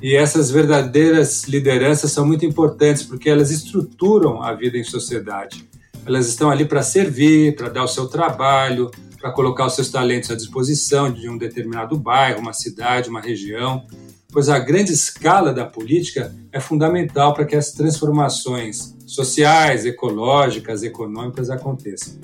E 0.00 0.14
essas 0.14 0.48
verdadeiras 0.48 1.42
lideranças 1.48 2.12
são 2.12 2.24
muito 2.24 2.46
importantes 2.46 3.02
porque 3.02 3.28
elas 3.28 3.50
estruturam 3.50 4.44
a 4.44 4.54
vida 4.54 4.78
em 4.78 4.84
sociedade. 4.84 5.68
Elas 6.06 6.28
estão 6.28 6.48
ali 6.48 6.64
para 6.64 6.84
servir, 6.84 7.56
para 7.56 7.68
dar 7.68 7.82
o 7.82 7.88
seu 7.88 8.06
trabalho, 8.06 8.92
para 9.20 9.32
colocar 9.32 9.66
os 9.66 9.74
seus 9.74 9.90
talentos 9.90 10.30
à 10.30 10.36
disposição 10.36 11.12
de 11.12 11.28
um 11.28 11.36
determinado 11.36 11.98
bairro, 11.98 12.38
uma 12.38 12.52
cidade, 12.52 13.10
uma 13.10 13.20
região, 13.20 13.84
pois 14.32 14.48
a 14.48 14.60
grande 14.60 14.92
escala 14.92 15.52
da 15.52 15.66
política 15.66 16.32
é 16.52 16.60
fundamental 16.60 17.34
para 17.34 17.44
que 17.44 17.56
as 17.56 17.72
transformações 17.72 18.94
sociais, 19.14 19.84
ecológicas, 19.84 20.82
econômicas 20.82 21.50
aconteçam. 21.50 22.14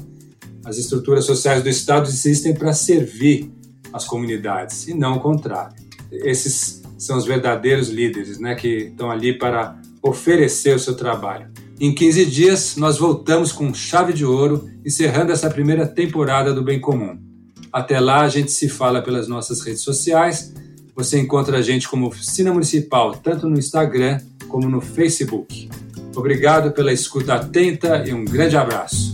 As 0.65 0.79
estruturas 0.79 1.25
sociais 1.25 1.63
do 1.63 1.69
Estado 1.69 2.09
existem 2.09 2.55
para 2.55 2.73
servir 2.73 3.53
as 3.93 4.05
comunidades 4.05 4.89
e 4.89 4.95
não 4.95 5.17
o 5.17 5.21
contrário. 5.21 5.77
Esses 6.11 6.83
são 6.99 7.17
os 7.17 7.25
verdadeiros 7.25 7.89
líderes, 7.89 8.39
né, 8.39 8.55
que 8.55 8.89
estão 8.89 9.11
ali 9.11 9.37
para 9.39 9.81
oferecer 10.03 10.75
o 10.75 10.79
seu 10.79 10.97
trabalho. 10.97 11.49
Em 11.79 11.95
15 11.95 12.25
dias, 12.27 12.77
nós 12.77 12.99
voltamos 12.99 13.53
com 13.53 13.73
chave 13.75 14.13
de 14.13 14.25
ouro, 14.25 14.69
encerrando 14.85 15.31
essa 15.31 15.51
primeira 15.51 15.87
temporada 15.87 16.55
do 16.55 16.63
Bem 16.63 16.81
Comum. 16.81 17.19
Até 17.73 18.01
lá, 18.01 18.23
a 18.23 18.29
gente 18.29 18.51
se 18.51 18.69
fala 18.69 19.03
pelas 19.03 19.29
nossas 19.29 19.61
redes 19.61 19.83
sociais. 19.83 20.55
Você 20.95 21.19
encontra 21.21 21.59
a 21.59 21.63
gente 21.63 21.87
como 21.89 22.07
Oficina 22.07 22.53
Municipal, 22.53 23.13
tanto 23.17 23.49
no 23.49 23.59
Instagram 23.59 24.19
como 24.49 24.69
no 24.69 24.81
Facebook. 24.81 25.69
Obrigado 26.17 26.73
pela 26.73 26.93
escuta 26.93 27.35
atenta 27.35 28.05
e 28.07 28.13
um 28.13 28.25
grande 28.25 28.57
abraço. 28.57 29.13